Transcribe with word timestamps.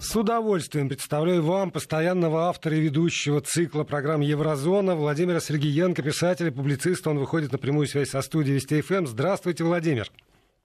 С 0.00 0.14
удовольствием 0.14 0.88
представляю 0.88 1.42
вам 1.42 1.72
постоянного 1.72 2.48
автора 2.48 2.76
и 2.76 2.80
ведущего 2.80 3.40
цикла 3.40 3.82
программ 3.82 4.20
«Еврозона» 4.20 4.94
Владимира 4.94 5.40
Сергеенко, 5.40 6.02
писателя, 6.02 6.52
публициста. 6.52 7.10
Он 7.10 7.18
выходит 7.18 7.50
на 7.50 7.58
прямую 7.58 7.88
связь 7.88 8.10
со 8.10 8.22
студией 8.22 8.56
Вести 8.56 8.80
ФМ. 8.80 9.06
Здравствуйте, 9.06 9.64
Владимир. 9.64 10.08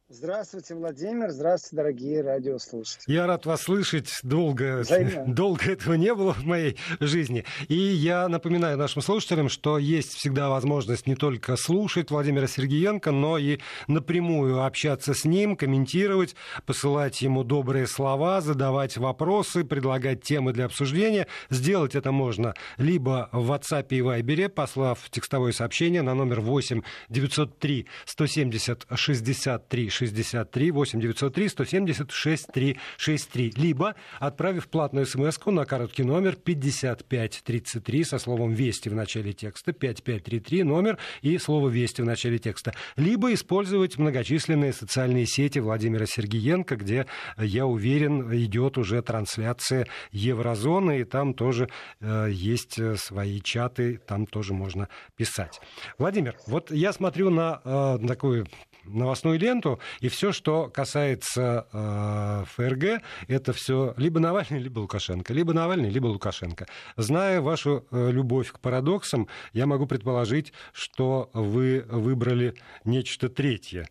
Здравствуйте, 0.10 0.76
Владимир. 0.76 1.30
Здравствуйте, 1.30 1.78
дорогие 1.78 2.22
радиослушатели. 2.22 3.16
Я 3.16 3.26
рад 3.26 3.46
вас 3.46 3.62
слышать. 3.62 4.12
Долго, 4.22 4.84
долго 5.28 5.72
этого 5.72 5.94
не 5.94 6.14
было 6.14 6.34
в 6.34 6.44
моей 6.44 6.78
жизни. 7.00 7.46
И 7.70 7.76
я 7.78 8.28
напоминаю 8.28 8.78
нашим 8.78 9.02
слушателям, 9.02 9.48
что 9.48 9.78
есть 9.78 10.14
всегда 10.16 10.50
возможность 10.50 11.08
не 11.08 11.16
только 11.16 11.56
слушать 11.56 12.12
Владимира 12.12 12.48
Сергеенко, 12.48 13.12
но 13.12 13.38
и 13.38 13.60
напрямую 13.88 14.64
общаться 14.66 15.14
с 15.14 15.24
ним, 15.24 15.56
комментировать, 15.56 16.36
посылать 16.66 17.22
ему 17.22 17.46
добрые 17.46 17.88
слова, 17.88 18.42
задавать 18.42 18.98
вопросы, 18.98 19.64
предлагать 19.64 20.22
темы 20.22 20.52
для 20.52 20.66
обсуждения. 20.66 21.28
Сделать 21.50 21.96
это 21.96 22.12
можно 22.12 22.56
либо 22.78 23.30
в 23.32 23.50
WhatsApp 23.54 23.88
и 23.92 24.02
Viber, 24.02 24.50
послав 24.50 25.10
текстовое 25.10 25.54
сообщение 25.54 26.02
на 26.02 26.14
номер 26.14 26.42
8 26.42 26.82
903 27.08 27.88
170 28.06 28.86
63 28.94 29.90
63 29.94 30.72
8 30.72 31.00
903 31.00 31.50
170 31.50 32.12
6363, 32.12 33.54
либо 33.56 33.96
отправив 34.20 34.68
платную 34.68 35.06
смс 35.06 35.40
на 35.46 35.66
короткий 35.66 36.04
номер 36.04 36.36
5533 36.36 38.04
со 38.04 38.18
словом 38.18 38.54
«Вести» 38.54 38.90
в 38.90 38.96
начале 38.96 39.34
текста, 39.34 39.74
5533 39.74 40.64
номер 40.64 40.98
и 41.22 41.38
слово 41.38 41.70
«Вести» 41.70 42.02
в 42.02 42.06
начале 42.06 42.40
текста, 42.40 42.74
либо 42.96 43.34
использовать 43.34 43.98
многочисленные 43.98 44.74
социальные 44.74 45.26
сети 45.28 45.60
Владимира 45.60 46.06
Сергеенко, 46.06 46.76
где, 46.76 47.06
я 47.38 47.66
уверен, 47.66 48.34
идет 48.34 48.78
уже 48.78 49.02
трансляция 49.02 49.88
Еврозоны, 50.12 51.02
и 51.02 51.04
там 51.04 51.34
тоже 51.34 51.70
э, 52.00 52.30
есть 52.32 52.80
свои 52.98 53.42
чаты, 53.42 54.00
там 54.08 54.26
тоже 54.26 54.54
можно 54.54 54.90
писать. 55.16 55.60
Владимир, 55.98 56.36
вот 56.48 56.72
я 56.72 56.94
смотрю 56.94 57.30
на 57.30 57.62
э, 57.64 58.08
такую 58.08 58.48
новостную 58.86 59.40
ленту, 59.40 59.80
и 60.00 60.10
все, 60.10 60.32
что 60.32 60.70
касается 60.70 61.68
э, 61.72 62.44
ФРГ, 62.56 63.02
это 63.28 63.54
все 63.54 63.94
либо 63.98 64.20
Навальный, 64.20 64.60
либо 64.60 64.80
Лукашенко, 64.80 65.34
либо 65.34 65.54
Навальный, 65.54 65.90
либо 65.90 66.08
Лукашенко. 66.08 66.68
Зная 66.98 67.42
вашу 67.42 67.86
э, 67.92 68.12
любовь 68.12 68.52
к 68.52 68.60
парадоксам, 68.60 69.28
я 69.54 69.66
могу 69.66 69.86
предположить, 69.88 70.54
что 70.72 71.30
вы 71.34 71.86
выбрали 71.90 72.56
нечто 72.86 73.30
третье. 73.30 73.88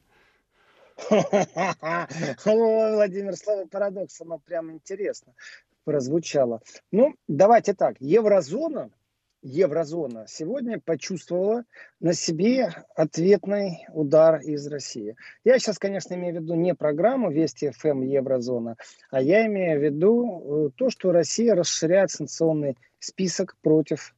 Владимир, 2.44 3.36
слово 3.36 3.66
парадокс, 3.66 4.20
оно 4.20 4.38
прям 4.38 4.70
интересно 4.70 5.34
прозвучало. 5.84 6.60
Ну, 6.90 7.14
давайте 7.28 7.74
так. 7.74 7.96
Еврозона 8.00 8.90
еврозона 9.42 10.26
сегодня 10.28 10.80
почувствовала 10.80 11.64
на 12.00 12.14
себе 12.14 12.72
ответный 12.94 13.86
удар 13.92 14.40
из 14.40 14.66
России. 14.68 15.16
Я 15.44 15.58
сейчас, 15.58 15.78
конечно, 15.78 16.14
имею 16.14 16.38
в 16.38 16.42
виду 16.42 16.54
не 16.54 16.74
программу 16.74 17.30
Вести 17.30 17.70
ФМ 17.70 18.02
Еврозона, 18.02 18.76
а 19.10 19.20
я 19.20 19.46
имею 19.46 19.80
в 19.80 19.82
виду 19.82 20.68
э, 20.68 20.70
то, 20.76 20.90
что 20.90 21.12
Россия 21.12 21.54
расширяет 21.54 22.10
санкционный 22.10 22.78
список 22.98 23.56
против 23.62 24.14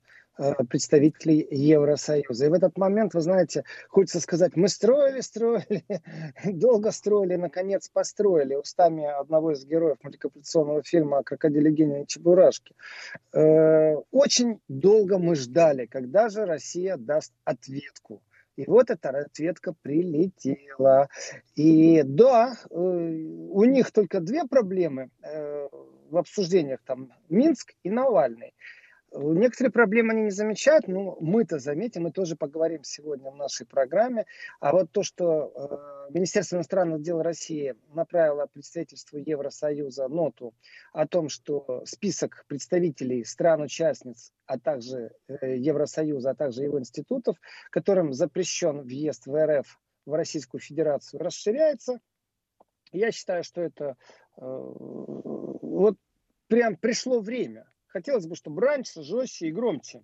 представителей 0.69 1.47
Евросоюза. 1.51 2.47
И 2.47 2.49
в 2.49 2.53
этот 2.53 2.77
момент, 2.77 3.15
вы 3.15 3.21
знаете, 3.21 3.65
хочется 3.89 4.21
сказать, 4.21 4.57
мы 4.57 4.69
строили, 4.69 5.21
строили, 5.21 5.85
долго 6.45 6.91
строили, 6.91 7.37
наконец 7.37 7.89
построили, 7.89 8.55
устами 8.55 9.05
одного 9.05 9.53
из 9.53 9.65
героев 9.65 9.99
мультипликационного 10.03 10.83
фильма 10.83 11.19
о 11.19 11.23
крокодиле 11.23 11.71
Гении 11.71 12.03
и 12.03 12.07
Чебурашке. 12.07 12.75
Э, 13.33 13.95
очень 14.11 14.61
долго 14.69 15.19
мы 15.19 15.37
ждали, 15.37 15.87
когда 15.87 16.29
же 16.29 16.45
Россия 16.47 16.97
даст 16.97 17.33
ответку. 17.45 18.23
И 18.57 18.65
вот 18.67 18.91
эта 18.91 19.11
ответка 19.11 19.75
прилетела. 19.83 21.09
И 21.57 22.03
да, 22.05 22.55
э, 22.71 22.75
у 22.75 23.65
них 23.65 23.91
только 23.93 24.21
две 24.21 24.45
проблемы 24.45 25.11
в 26.11 26.17
обсуждениях, 26.17 26.81
там 26.85 27.13
Минск 27.29 27.75
и 27.83 27.91
Навальный. 27.91 28.55
Некоторые 29.17 29.71
проблемы 29.71 30.13
они 30.13 30.23
не 30.23 30.31
замечают, 30.31 30.89
но 30.89 31.17
мы-то 31.21 31.61
заметим, 31.61 32.03
мы 32.03 32.11
тоже 32.11 32.35
поговорим 32.35 32.83
сегодня 32.83 33.31
в 33.31 33.37
нашей 33.37 33.65
программе. 33.65 34.27
А 34.59 34.73
вот 34.73 34.91
то, 34.91 35.05
что 35.05 36.09
э, 36.09 36.13
Министерство 36.13 36.57
иностранных 36.57 37.01
дел 37.01 37.23
России 37.23 37.77
направило 37.95 38.47
представительству 38.47 39.19
Евросоюза 39.19 40.09
ноту 40.09 40.53
о 40.93 41.07
том, 41.07 41.29
что 41.29 41.83
список 41.85 42.45
представителей 42.49 43.25
стран-участниц, 43.25 44.33
а 44.47 44.59
также 44.59 45.13
э, 45.29 45.59
Евросоюза, 45.59 46.31
а 46.31 46.35
также 46.35 46.65
его 46.65 46.81
институтов, 46.81 47.37
которым 47.71 48.13
запрещен 48.13 48.81
въезд 48.81 49.27
в 49.27 49.47
РФ, 49.47 49.81
в 50.07 50.13
Российскую 50.13 50.61
Федерацию, 50.61 51.21
расширяется. 51.21 52.01
Я 52.91 53.13
считаю, 53.13 53.45
что 53.45 53.61
это 53.61 53.97
э, 54.37 54.41
вот 54.41 55.99
прям 56.49 56.77
пришло 56.77 57.21
время 57.21 57.69
хотелось 57.95 58.27
бы, 58.27 58.35
чтобы 58.35 58.61
раньше, 58.61 59.03
жестче 59.03 59.47
и 59.47 59.53
громче. 59.53 60.03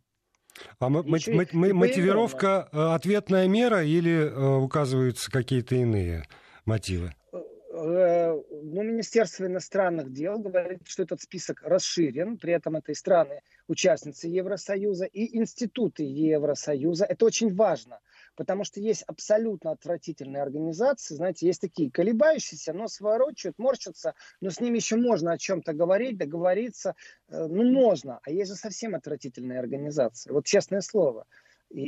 А 0.78 0.86
м- 0.86 0.96
м- 0.96 1.04
м- 1.06 1.76
мотивировка 1.76 2.68
э, 2.72 2.94
ответная 2.94 3.48
мера 3.48 3.84
или 3.84 4.12
э, 4.12 4.56
указываются 4.56 5.30
какие-то 5.30 5.74
иные 5.74 6.24
мотивы? 6.64 7.12
Э, 7.32 8.32
ну, 8.62 8.82
Министерство 8.82 9.46
иностранных 9.46 10.12
дел 10.12 10.38
говорит, 10.38 10.82
что 10.84 11.02
этот 11.02 11.20
список 11.20 11.62
расширен, 11.62 12.36
при 12.36 12.52
этом 12.52 12.76
это 12.76 12.92
и 12.92 12.94
страны, 12.94 13.40
участницы 13.68 14.28
Евросоюза, 14.28 15.06
и 15.06 15.36
институты 15.36 16.04
Евросоюза. 16.04 17.06
Это 17.06 17.24
очень 17.24 17.54
важно, 17.54 17.98
потому 18.40 18.64
что 18.64 18.80
есть 18.80 19.02
абсолютно 19.02 19.72
отвратительные 19.72 20.42
организации, 20.42 21.14
знаете, 21.14 21.46
есть 21.46 21.60
такие 21.60 21.90
колебающиеся, 21.90 22.72
но 22.72 22.88
сворочают, 22.88 23.58
морщатся, 23.58 24.14
но 24.40 24.48
с 24.48 24.60
ними 24.60 24.76
еще 24.76 24.96
можно 24.96 25.32
о 25.32 25.36
чем-то 25.36 25.74
говорить, 25.74 26.16
договориться, 26.16 26.94
э, 27.28 27.46
ну, 27.46 27.70
можно. 27.70 28.18
А 28.22 28.30
есть 28.30 28.50
же 28.50 28.56
совсем 28.56 28.94
отвратительные 28.94 29.58
организации, 29.58 30.32
вот 30.32 30.46
честное 30.46 30.80
слово. 30.80 31.26
И, 31.68 31.82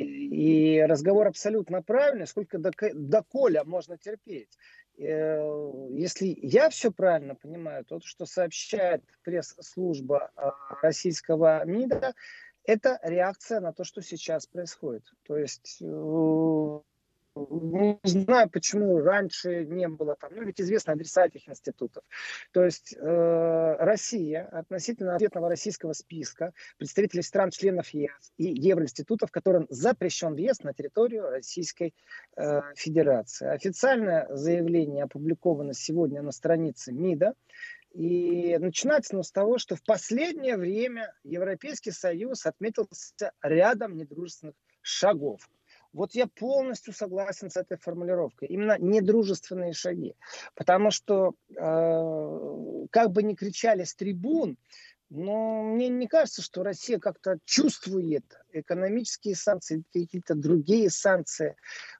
и 0.77 0.83
разговор 0.83 1.27
абсолютно 1.29 1.83
правильный, 1.83 2.27
сколько 2.27 2.59
до, 2.59 2.71
до 2.93 3.25
можно 3.65 3.97
терпеть. 3.97 4.59
Э, 4.99 5.71
если 5.89 6.37
я 6.43 6.69
все 6.69 6.91
правильно 6.91 7.35
понимаю, 7.35 7.87
то, 7.87 7.99
что 8.05 8.27
сообщает 8.27 9.03
пресс-служба 9.25 10.31
а, 10.37 10.53
российского 10.83 11.65
МИДа, 11.65 12.13
это 12.65 12.99
реакция 13.03 13.61
на 13.61 13.73
то, 13.73 13.85
что 13.85 14.03
сейчас 14.03 14.47
происходит. 14.47 15.05
То 15.25 15.37
есть 15.37 15.79
э, 15.81 16.81
не 17.35 17.99
знаю, 18.05 18.51
почему 18.51 18.99
раньше 18.99 19.65
не 19.65 19.89
было 19.89 20.17
там, 20.17 20.33
ну 20.35 20.43
ведь 20.43 20.61
известны 20.61 20.93
адреса 20.93 21.27
этих 21.27 21.49
институтов. 21.49 22.05
То 22.53 22.65
есть 22.65 22.95
э, 22.95 23.77
Россия 23.79 24.45
относительно 24.53 25.15
ответного 25.15 25.49
российского 25.49 25.95
списка 25.95 26.53
представителей 26.79 27.23
стран-членов 27.23 27.89
ЕС 27.91 28.33
и 28.37 28.45
Евроинститутов, 28.45 29.31
которым 29.31 29.67
запрещен 29.71 30.35
въезд 30.35 30.65
на 30.65 30.75
территорию 30.75 31.31
Российской 31.31 31.95
э, 32.37 32.61
Федерации. 32.75 33.49
Официальное 33.49 34.27
заявление 34.31 35.05
опубликовано 35.05 35.73
сегодня 35.73 36.23
на 36.23 36.33
странице 36.33 36.93
МИДа. 36.93 37.35
И 37.95 38.57
начинается 38.59 39.15
оно 39.15 39.23
с 39.23 39.31
того, 39.31 39.59
что 39.59 39.77
в 39.77 39.83
последнее 39.83 40.57
время 40.57 41.15
Европейский 41.25 41.91
Союз 41.91 42.47
отметился 42.47 43.33
рядом 43.43 43.97
недружественных 43.97 44.55
шагов. 44.81 45.49
Вот 45.93 46.15
я 46.15 46.27
полностью 46.27 46.95
согласен 46.95 47.51
с 47.51 47.57
этой 47.57 47.77
формулировкой. 47.77 48.49
Именно 48.49 48.79
недружественные 48.79 49.75
шаги. 49.75 50.15
Потому 50.55 50.91
что, 50.91 51.35
э, 51.51 52.87
как 52.91 53.11
бы 53.11 53.23
ни 53.23 53.35
кричали 53.35 53.85
с 53.85 53.95
трибун, 53.95 54.57
но 55.15 55.63
мне 55.63 55.91
не 55.91 56.07
кажется, 56.07 56.41
что 56.41 56.63
Россия 56.63 56.99
как-то 56.99 57.39
чувствует 57.45 58.25
экономические 58.51 59.37
санкции, 59.37 59.83
какие-то 59.93 60.35
другие 60.35 60.89
санкции. 60.89 61.55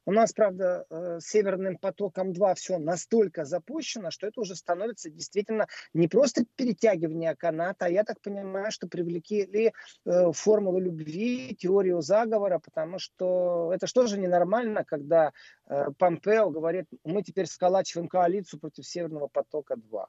У 0.05 0.11
нас, 0.11 0.33
правда, 0.33 0.85
э, 0.89 1.19
Северным 1.21 1.77
потоком-2 1.77 2.55
все 2.55 2.79
настолько 2.79 3.45
запущено, 3.45 4.09
что 4.09 4.27
это 4.27 4.41
уже 4.41 4.55
становится 4.55 5.11
действительно 5.11 5.67
не 5.93 6.07
просто 6.07 6.45
перетягивание 6.55 7.35
каната, 7.35 7.85
а 7.85 7.89
я 7.89 8.03
так 8.03 8.19
понимаю, 8.19 8.71
что 8.71 8.87
привлекли 8.87 9.73
э, 10.05 10.31
формулу 10.31 10.79
любви, 10.79 11.55
теорию 11.55 12.01
заговора, 12.01 12.59
потому 12.59 12.97
что 12.97 13.71
это 13.73 13.85
что 13.85 14.07
же 14.07 14.19
ненормально, 14.19 14.83
когда 14.83 15.33
э, 15.67 15.85
Помпео 15.99 16.49
говорит, 16.49 16.85
мы 17.03 17.21
теперь 17.21 17.45
сколачиваем 17.45 18.07
коалицию 18.07 18.59
против 18.59 18.87
Северного 18.87 19.27
потока-2. 19.27 20.07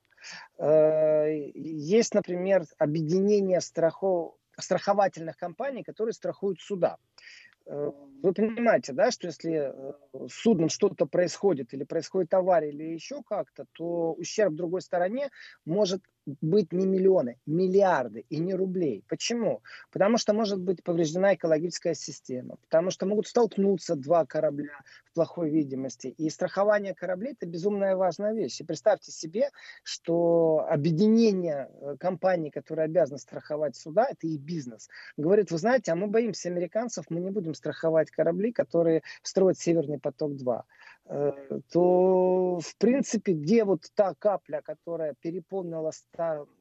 Есть, 1.54 2.14
например, 2.14 2.64
объединение 2.94 3.60
страхов 3.60 4.34
страховательных 4.56 5.36
компаний, 5.36 5.82
которые 5.82 6.12
страхуют 6.12 6.60
суда. 6.60 6.98
Вы 8.24 8.32
понимаете, 8.32 8.94
да, 8.94 9.10
что 9.10 9.26
если 9.26 9.70
э, 9.70 9.92
с 10.28 10.32
судном 10.32 10.70
что-то 10.70 11.04
происходит, 11.04 11.74
или 11.74 11.84
происходит 11.84 12.32
авария, 12.32 12.70
или 12.70 12.84
еще 12.84 13.22
как-то, 13.22 13.66
то 13.72 14.14
ущерб 14.14 14.54
другой 14.54 14.80
стороне 14.80 15.28
может 15.66 16.00
быть 16.40 16.72
не 16.72 16.86
миллионы, 16.86 17.38
миллиарды 17.46 18.24
и 18.30 18.38
не 18.38 18.54
рублей. 18.54 19.04
Почему? 19.08 19.62
Потому 19.92 20.16
что 20.16 20.32
может 20.32 20.58
быть 20.58 20.82
повреждена 20.82 21.34
экологическая 21.34 21.94
система, 21.94 22.56
потому 22.62 22.90
что 22.90 23.06
могут 23.06 23.26
столкнуться 23.26 23.94
два 23.94 24.24
корабля 24.24 24.80
в 25.10 25.14
плохой 25.14 25.50
видимости. 25.50 26.06
И 26.06 26.30
страхование 26.30 26.94
кораблей– 26.94 27.32
это 27.38 27.46
безумная 27.46 27.96
важная 27.96 28.32
вещь. 28.32 28.60
И 28.60 28.64
представьте 28.64 29.12
себе, 29.12 29.50
что 29.82 30.66
объединение 30.70 31.70
э, 31.70 31.96
компаний, 32.00 32.50
которые 32.50 32.86
обязаны 32.86 33.18
страховать 33.18 33.76
суда, 33.76 34.06
это 34.10 34.26
и 34.26 34.38
бизнес, 34.38 34.88
говорит, 35.16 35.50
вы 35.50 35.58
знаете, 35.58 35.92
а 35.92 35.96
мы 35.96 36.06
боимся 36.06 36.48
американцев, 36.48 37.04
мы 37.10 37.20
не 37.20 37.30
будем 37.30 37.54
страховать 37.54 38.10
корабли, 38.14 38.52
которые 38.52 39.02
строят 39.22 39.58
Северный 39.58 39.98
поток-2. 39.98 40.62
Э, 41.06 41.32
то, 41.70 42.58
в 42.60 42.76
принципе, 42.78 43.34
где 43.34 43.64
вот 43.64 43.82
та 43.94 44.14
капля, 44.14 44.62
которая 44.62 45.14
переполнила 45.20 45.92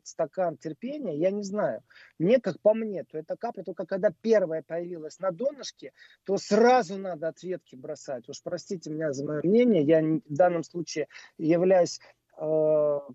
стакан 0.04 0.58
терпения, 0.58 1.16
я 1.16 1.32
не 1.32 1.44
знаю. 1.44 1.82
Мне, 2.20 2.40
как 2.42 2.60
по 2.60 2.74
мне, 2.74 3.06
то 3.06 3.18
эта 3.18 3.38
капля 3.38 3.64
только 3.64 3.86
когда 3.86 4.12
первая 4.22 4.62
появилась 4.62 5.20
на 5.20 5.32
донышке, 5.32 5.94
то 6.26 6.38
сразу 6.38 6.98
надо 6.98 7.30
ответки 7.30 7.78
бросать. 7.78 8.28
Уж 8.28 8.44
простите 8.44 8.90
меня 8.90 9.14
за 9.14 9.26
мое 9.26 9.42
мнение, 9.44 9.84
я 9.84 10.02
в 10.02 10.34
данном 10.34 10.64
случае 10.64 11.08
являюсь 11.38 12.02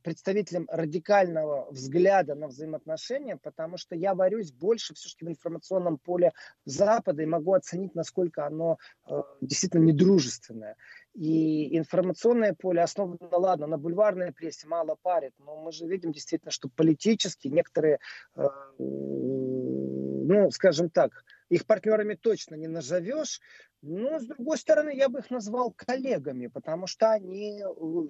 представителем 0.03 0.69
радикального 0.71 1.71
взгляда 1.71 2.35
на 2.35 2.49
взаимоотношения, 2.49 3.37
потому 3.37 3.77
что 3.77 3.95
я 3.97 4.15
варюсь 4.15 4.53
больше 4.53 4.95
все-таки 4.95 5.25
в 5.25 5.29
информационном 5.29 5.99
поле 5.99 6.33
Запада 6.65 7.23
и 7.23 7.27
могу 7.27 7.53
оценить, 7.55 7.95
насколько 7.95 8.47
оно 8.47 8.79
э, 9.09 9.23
действительно 9.41 9.85
недружественное. 9.85 10.77
И 11.15 11.77
информационное 11.77 12.55
поле 12.55 12.81
основано, 12.81 13.19
ладно, 13.33 13.67
на 13.67 13.77
бульварной 13.77 14.33
прессе 14.33 14.69
мало 14.69 14.97
парит, 15.03 15.33
но 15.39 15.57
мы 15.57 15.73
же 15.73 15.87
видим 15.87 16.13
действительно, 16.13 16.53
что 16.53 16.69
политически 16.69 17.49
некоторые, 17.49 17.99
э, 18.37 18.47
ну, 18.79 20.51
скажем 20.51 20.91
так, 20.91 21.25
их 21.49 21.67
партнерами 21.67 22.15
точно 22.15 22.55
не 22.55 22.69
назовешь, 22.69 23.41
но, 23.81 24.19
с 24.19 24.27
другой 24.27 24.59
стороны, 24.59 24.95
я 24.95 25.09
бы 25.09 25.21
их 25.21 25.31
назвал 25.31 25.73
коллегами, 25.73 26.49
потому 26.49 26.87
что 26.87 27.13
они 27.13 27.63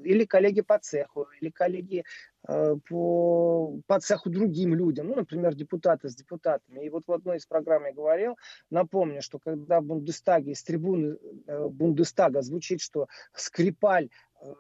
или 0.04 0.24
коллеги 0.24 0.62
по 0.62 0.78
цеху, 0.78 1.26
или 1.40 1.50
коллеги 1.50 2.04
э, 2.48 2.76
по, 2.88 3.78
по 3.86 4.00
цеху 4.00 4.30
другим 4.30 4.74
людям, 4.74 5.08
ну, 5.08 5.16
например, 5.16 5.54
депутаты 5.54 6.08
с 6.08 6.14
депутатами. 6.14 6.84
И 6.84 6.88
вот 6.88 7.04
в 7.06 7.12
одной 7.12 7.36
из 7.36 7.46
программ 7.46 7.84
я 7.84 7.92
говорил, 7.92 8.36
напомню, 8.70 9.20
что 9.20 9.38
когда 9.38 9.80
в 9.80 9.84
Бундестаге, 9.84 10.54
с 10.54 10.62
трибуны 10.62 11.18
э, 11.46 11.68
Бундестага 11.68 12.40
звучит, 12.40 12.80
что 12.80 13.08
Скрипаль 13.34 14.08
э, 14.40 14.54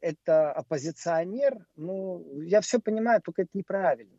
это 0.00 0.52
оппозиционер, 0.52 1.66
ну, 1.76 2.40
я 2.42 2.60
все 2.60 2.80
понимаю, 2.80 3.22
только 3.22 3.42
это 3.42 3.50
неправильно. 3.54 4.17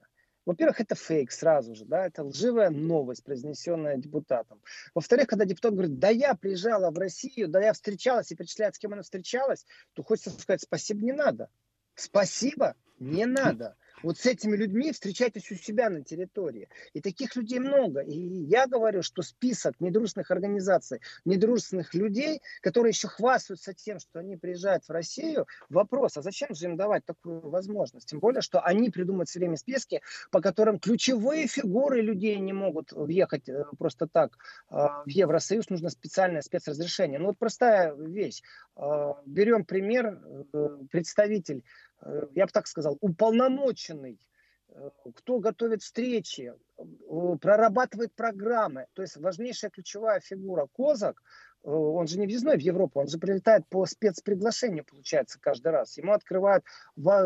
Во-первых, 0.49 0.81
это 0.81 0.95
фейк 0.95 1.31
сразу 1.31 1.75
же, 1.75 1.85
да, 1.85 2.07
это 2.07 2.23
лживая 2.23 2.71
новость, 2.71 3.23
произнесенная 3.23 3.97
депутатом. 3.97 4.59
Во-вторых, 4.95 5.27
когда 5.27 5.45
депутат 5.45 5.73
говорит, 5.73 5.99
да 5.99 6.09
я 6.09 6.33
приезжала 6.33 6.89
в 6.89 6.97
Россию, 6.97 7.49
да 7.49 7.61
я 7.61 7.71
встречалась 7.71 8.31
и 8.31 8.35
перечисляет, 8.35 8.73
с 8.73 8.79
кем 8.79 8.93
она 8.93 9.03
встречалась, 9.03 9.67
то 9.93 10.01
хочется 10.01 10.31
сказать, 10.31 10.63
спасибо 10.63 11.05
не 11.05 11.11
надо. 11.11 11.51
Спасибо 11.93 12.75
не 12.97 13.27
надо. 13.27 13.75
Вот 14.03 14.17
с 14.17 14.25
этими 14.25 14.55
людьми 14.55 14.91
встречайтесь 14.91 15.51
у 15.51 15.55
себя 15.55 15.89
на 15.89 16.03
территории. 16.03 16.69
И 16.93 17.01
таких 17.01 17.35
людей 17.35 17.59
много. 17.59 18.01
И 18.01 18.17
я 18.17 18.67
говорю, 18.67 19.01
что 19.01 19.21
список 19.21 19.79
недружественных 19.79 20.31
организаций, 20.31 21.01
недружественных 21.25 21.93
людей, 21.93 22.41
которые 22.61 22.91
еще 22.91 23.07
хвастаются 23.07 23.73
тем, 23.73 23.99
что 23.99 24.19
они 24.19 24.37
приезжают 24.37 24.85
в 24.85 24.91
Россию, 24.91 25.47
вопрос, 25.69 26.17
а 26.17 26.21
зачем 26.21 26.53
же 26.55 26.65
им 26.65 26.77
давать 26.77 27.05
такую 27.05 27.41
возможность? 27.49 28.09
Тем 28.09 28.19
более, 28.19 28.41
что 28.41 28.61
они 28.61 28.89
придумают 28.89 29.29
все 29.29 29.39
время 29.39 29.57
списки, 29.57 30.01
по 30.31 30.41
которым 30.41 30.79
ключевые 30.79 31.47
фигуры 31.47 32.01
людей 32.01 32.37
не 32.37 32.53
могут 32.53 32.91
въехать 32.91 33.49
э, 33.49 33.65
просто 33.77 34.07
так 34.07 34.37
а, 34.69 35.03
в 35.03 35.09
Евросоюз, 35.09 35.69
нужно 35.69 35.89
специальное 35.89 36.41
спецразрешение. 36.41 37.19
Ну 37.19 37.27
вот 37.27 37.37
простая 37.37 37.93
вещь. 37.95 38.41
А, 38.75 39.21
берем 39.25 39.65
пример, 39.65 40.19
э, 40.53 40.67
представитель 40.89 41.63
Э, 41.63 41.88
я 42.35 42.45
бы 42.45 42.51
так 42.51 42.67
сказал, 42.67 42.97
уполномоченный, 43.01 44.19
э, 44.69 44.89
кто 45.15 45.39
готовит 45.39 45.81
встречи, 45.81 46.53
э, 46.77 46.83
прорабатывает 47.41 48.13
программы. 48.15 48.87
То 48.93 49.01
есть 49.01 49.17
важнейшая 49.17 49.71
ключевая 49.71 50.19
фигура 50.19 50.67
Козак– 50.67 51.21
Э, 51.48 51.48
он 51.63 52.07
же 52.07 52.19
не 52.19 52.25
въездной 52.25 52.57
в 52.57 52.61
Европу, 52.61 52.99
он 52.99 53.07
же 53.07 53.17
прилетает 53.17 53.67
по 53.69 53.85
спецприглашению, 53.85 54.85
получается, 54.85 55.39
каждый 55.39 55.71
раз. 55.71 55.97
Ему 55.97 56.13
открывают 56.13 56.63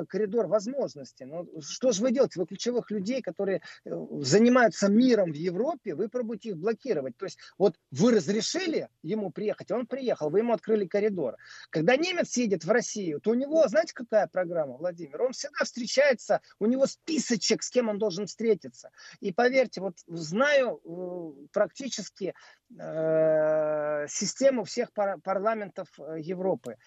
коридор 0.09 0.47
возможностей. 0.47 1.25
Ну, 1.25 1.47
что 1.62 1.91
же 1.91 2.01
вы 2.01 2.12
делаете? 2.12 2.39
Вы 2.39 2.47
ключевых 2.47 2.89
людей, 2.91 3.21
которые 3.21 3.62
э, 3.85 3.91
занимаются 4.21 4.89
миром 4.89 5.31
в 5.31 5.35
Европе, 5.35 5.95
вы 5.95 6.09
пробуете 6.09 6.50
их 6.50 6.57
блокировать. 6.57 7.18
То 7.18 7.25
есть 7.25 7.38
вот 7.57 7.75
вы 7.91 8.13
разрешили 8.13 8.89
ему 9.03 9.31
приехать, 9.31 9.71
он 9.71 9.85
приехал, 9.85 10.30
вы 10.30 10.39
ему 10.39 10.53
открыли 10.53 10.86
коридор. 10.86 11.38
Когда 11.69 11.95
немец 11.95 12.36
едет 12.38 12.63
в 12.65 12.71
Россию, 12.71 13.21
то 13.21 13.31
у 13.31 13.36
него, 13.36 13.68
знаете, 13.68 13.94
какая 13.94 14.27
программа, 14.27 14.77
Владимир? 14.77 15.21
Он 15.21 15.31
всегда 15.31 15.63
встречается, 15.63 16.41
у 16.59 16.65
него 16.65 16.86
списочек, 16.88 17.63
с 17.63 17.69
кем 17.69 17.89
он 17.89 17.97
должен 17.97 18.25
встретиться. 18.25 18.89
И 19.19 19.31
поверьте, 19.31 19.81
вот 19.81 19.95
знаю 20.07 20.81
э, 20.83 21.47
практически 21.51 22.33
э, 22.77 24.07
систему 24.24 24.64
всех 24.64 24.92
пар- 24.94 25.20
парламентов 25.22 25.88
э, 26.00 26.20
Европы. 26.20 26.78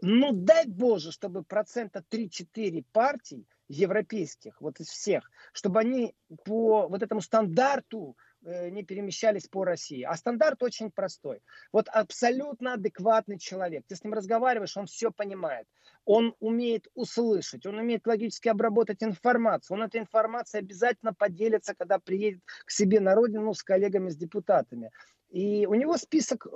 Ну, 0.00 0.32
дай 0.32 0.66
Боже, 0.66 1.12
чтобы 1.12 1.44
процента 1.44 2.04
3-4 2.10 2.84
партий 2.92 3.46
европейских, 3.68 4.60
вот 4.60 4.80
из 4.80 4.88
всех, 4.88 5.30
чтобы 5.52 5.80
они 5.80 6.14
по 6.44 6.88
вот 6.88 7.02
этому 7.02 7.20
стандарту 7.20 8.16
э, 8.44 8.70
не 8.70 8.82
перемещались 8.82 9.46
по 9.46 9.64
России. 9.64 10.02
А 10.02 10.16
стандарт 10.16 10.62
очень 10.62 10.90
простой. 10.90 11.40
Вот 11.72 11.88
абсолютно 11.88 12.74
адекватный 12.74 13.38
человек. 13.38 13.84
Ты 13.86 13.94
с 13.94 14.02
ним 14.02 14.12
разговариваешь, 14.14 14.76
он 14.76 14.86
все 14.86 15.12
понимает. 15.12 15.66
Он 16.04 16.34
умеет 16.40 16.88
услышать, 16.94 17.64
он 17.64 17.78
умеет 17.78 18.04
логически 18.04 18.48
обработать 18.48 19.04
информацию. 19.04 19.76
Он 19.76 19.84
этой 19.84 20.00
информацией 20.00 20.64
обязательно 20.64 21.14
поделится, 21.14 21.74
когда 21.74 22.00
приедет 22.00 22.42
к 22.66 22.70
себе 22.72 22.98
на 22.98 23.14
родину 23.14 23.54
с 23.54 23.62
коллегами, 23.62 24.10
с 24.10 24.16
депутатами. 24.16 24.90
И 25.32 25.64
у 25.64 25.72
него 25.72 25.96
список, 25.96 26.46
э, 26.46 26.50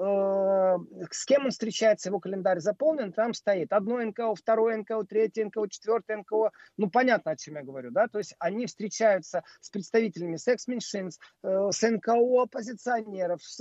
с 1.11 1.25
кем 1.25 1.47
он 1.47 1.51
встречается, 1.51 2.11
его 2.11 2.21
календарь 2.21 2.61
заполнен, 2.61 3.11
там 3.11 3.33
стоит 3.33 3.73
одно 3.73 4.03
НКО, 4.03 4.35
второе 4.35 4.77
НКО, 4.77 5.05
третье 5.05 5.47
НКО, 5.47 5.67
четвертое 5.69 6.19
НКО. 6.19 6.51
Ну, 6.77 6.91
понятно, 6.91 7.31
о 7.31 7.37
чем 7.37 7.55
я 7.55 7.63
говорю, 7.63 7.91
да? 7.91 8.07
То 8.07 8.19
есть 8.19 8.35
они 8.39 8.67
встречаются 8.67 9.45
с 9.63 9.71
представителями 9.71 10.37
секс-меньшинств, 10.37 11.23
э, 11.43 11.71
с 11.73 11.89
НКО 11.89 12.43
оппозиционеров, 12.43 13.43
с, 13.43 13.57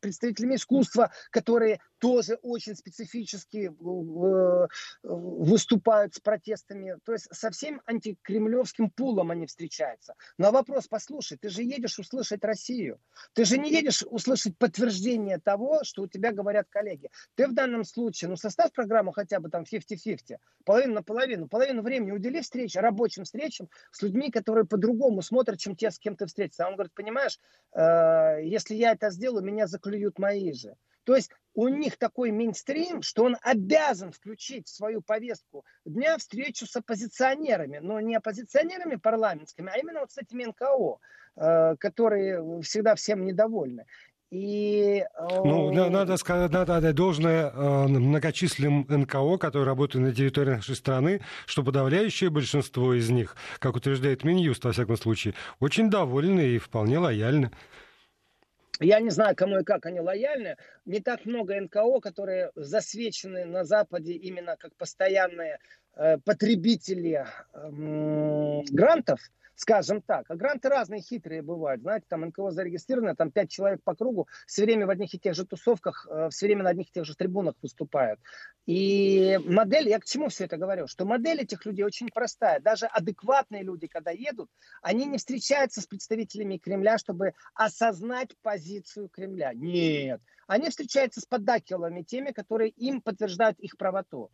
представителями 0.00 0.54
искусства, 0.54 1.12
которые 1.30 1.80
тоже 1.98 2.38
очень 2.40 2.74
специфически 2.74 3.70
э, 3.70 4.66
выступают 5.02 6.14
с 6.14 6.20
протестами. 6.20 6.96
То 7.04 7.12
есть 7.12 7.28
со 7.32 7.50
всем 7.50 7.82
антикремлевским 7.84 8.88
пулом 8.88 9.30
они 9.30 9.44
встречаются. 9.46 10.14
Но 10.38 10.50
вопрос, 10.52 10.88
послушай, 10.88 11.36
ты 11.36 11.50
же 11.50 11.62
едешь 11.62 11.98
услышать 11.98 12.42
Россию. 12.44 12.98
Ты 13.34 13.44
же 13.44 13.58
не 13.58 13.70
едешь 13.70 14.02
услышать 14.08 14.37
подтверждение 14.58 15.38
того, 15.38 15.80
что 15.82 16.02
у 16.02 16.06
тебя 16.06 16.32
говорят 16.32 16.66
коллеги. 16.68 17.10
Ты 17.34 17.48
в 17.48 17.54
данном 17.54 17.84
случае, 17.84 18.30
ну, 18.30 18.36
составь 18.36 18.72
программу 18.72 19.12
хотя 19.12 19.40
бы 19.40 19.50
там 19.50 19.64
50-50, 19.64 20.38
половину 20.64 20.94
на 20.94 21.02
половину, 21.02 21.48
половину 21.48 21.82
времени 21.82 22.12
удели 22.12 22.40
встрече, 22.40 22.80
рабочим 22.80 23.24
встречам 23.24 23.68
с 23.90 24.02
людьми, 24.02 24.30
которые 24.30 24.66
по-другому 24.66 25.22
смотрят, 25.22 25.58
чем 25.58 25.76
те, 25.76 25.90
с 25.90 25.98
кем 25.98 26.16
ты 26.16 26.26
встретишься. 26.26 26.64
А 26.64 26.68
он 26.68 26.74
говорит, 26.74 26.92
понимаешь, 26.94 27.38
э, 27.72 28.40
если 28.44 28.74
я 28.74 28.92
это 28.92 29.10
сделаю, 29.10 29.44
меня 29.44 29.66
заклюют 29.66 30.18
мои 30.18 30.52
же. 30.52 30.76
То 31.08 31.16
есть 31.16 31.30
у 31.54 31.68
них 31.68 31.96
такой 31.96 32.32
мейнстрим, 32.32 33.00
что 33.00 33.24
он 33.24 33.38
обязан 33.40 34.12
включить 34.12 34.68
в 34.68 34.76
свою 34.76 35.00
повестку 35.00 35.64
дня 35.86 36.18
встречу 36.18 36.66
с 36.66 36.76
оппозиционерами, 36.76 37.78
но 37.78 37.98
не 37.98 38.14
оппозиционерами 38.14 38.96
парламентскими, 38.96 39.72
а 39.74 39.78
именно 39.78 40.00
вот 40.00 40.12
с 40.12 40.18
этими 40.18 40.44
НКО, 40.44 40.98
э, 41.36 41.76
которые 41.80 42.60
всегда 42.60 42.94
всем 42.94 43.24
недовольны. 43.24 43.86
И, 44.30 45.06
ну, 45.18 45.72
надо 45.88 46.18
сказать, 46.18 46.52
надо 46.52 46.76
отдать 46.76 46.94
должное 46.94 47.50
э, 47.50 47.86
многочисленным 47.86 48.86
НКО, 48.86 49.38
которые 49.38 49.66
работают 49.66 50.06
на 50.06 50.14
территории 50.14 50.50
нашей 50.50 50.76
страны, 50.76 51.22
что 51.46 51.64
подавляющее 51.64 52.28
большинство 52.28 52.92
из 52.92 53.08
них, 53.08 53.36
как 53.58 53.76
утверждает 53.76 54.24
Минюст, 54.24 54.62
во 54.64 54.72
всяком 54.72 54.98
случае, 54.98 55.32
очень 55.60 55.88
довольны 55.88 56.42
и 56.42 56.58
вполне 56.58 56.98
лояльны. 56.98 57.50
Я 58.80 59.00
не 59.00 59.10
знаю, 59.10 59.34
кому 59.34 59.60
и 59.60 59.64
как 59.64 59.86
они 59.86 60.00
лояльны. 60.00 60.56
Не 60.84 61.00
так 61.00 61.24
много 61.24 61.58
НКО, 61.58 62.00
которые 62.00 62.52
засвечены 62.54 63.46
на 63.46 63.64
Западе 63.64 64.12
именно 64.12 64.56
как 64.58 64.74
постоянные 64.76 65.58
э, 65.96 66.18
потребители 66.18 67.24
э, 67.54 68.62
грантов 68.70 69.20
Скажем 69.58 70.02
так. 70.02 70.30
А 70.30 70.36
гранты 70.36 70.68
разные, 70.68 71.02
хитрые 71.02 71.42
бывают. 71.42 71.82
Знаете, 71.82 72.06
там 72.08 72.20
НКО 72.20 72.52
зарегистрировано, 72.52 73.16
там 73.16 73.32
пять 73.32 73.50
человек 73.50 73.82
по 73.82 73.96
кругу, 73.96 74.28
все 74.46 74.62
время 74.62 74.86
в 74.86 74.90
одних 74.90 75.12
и 75.12 75.18
тех 75.18 75.34
же 75.34 75.44
тусовках, 75.44 76.06
э, 76.08 76.28
все 76.30 76.46
время 76.46 76.62
на 76.62 76.70
одних 76.70 76.90
и 76.90 76.92
тех 76.92 77.04
же 77.04 77.16
трибунах 77.16 77.56
выступают. 77.60 78.20
И 78.66 79.36
модель, 79.44 79.88
я 79.88 79.98
к 79.98 80.04
чему 80.04 80.28
все 80.28 80.44
это 80.44 80.58
говорю? 80.58 80.86
Что 80.86 81.04
модель 81.04 81.40
этих 81.40 81.66
людей 81.66 81.82
очень 81.84 82.08
простая. 82.08 82.60
Даже 82.60 82.86
адекватные 82.86 83.64
люди, 83.64 83.88
когда 83.88 84.12
едут, 84.12 84.48
они 84.80 85.06
не 85.06 85.18
встречаются 85.18 85.80
с 85.80 85.86
представителями 85.86 86.58
Кремля, 86.58 86.96
чтобы 86.96 87.32
осознать 87.54 88.36
позицию 88.42 89.08
Кремля. 89.08 89.54
Нет. 89.54 90.20
Они 90.46 90.70
встречаются 90.70 91.20
с 91.20 91.24
поддакивалами, 91.24 92.02
теми, 92.02 92.30
которые 92.30 92.70
им 92.70 93.02
подтверждают 93.02 93.58
их 93.58 93.76
правоту. 93.76 94.30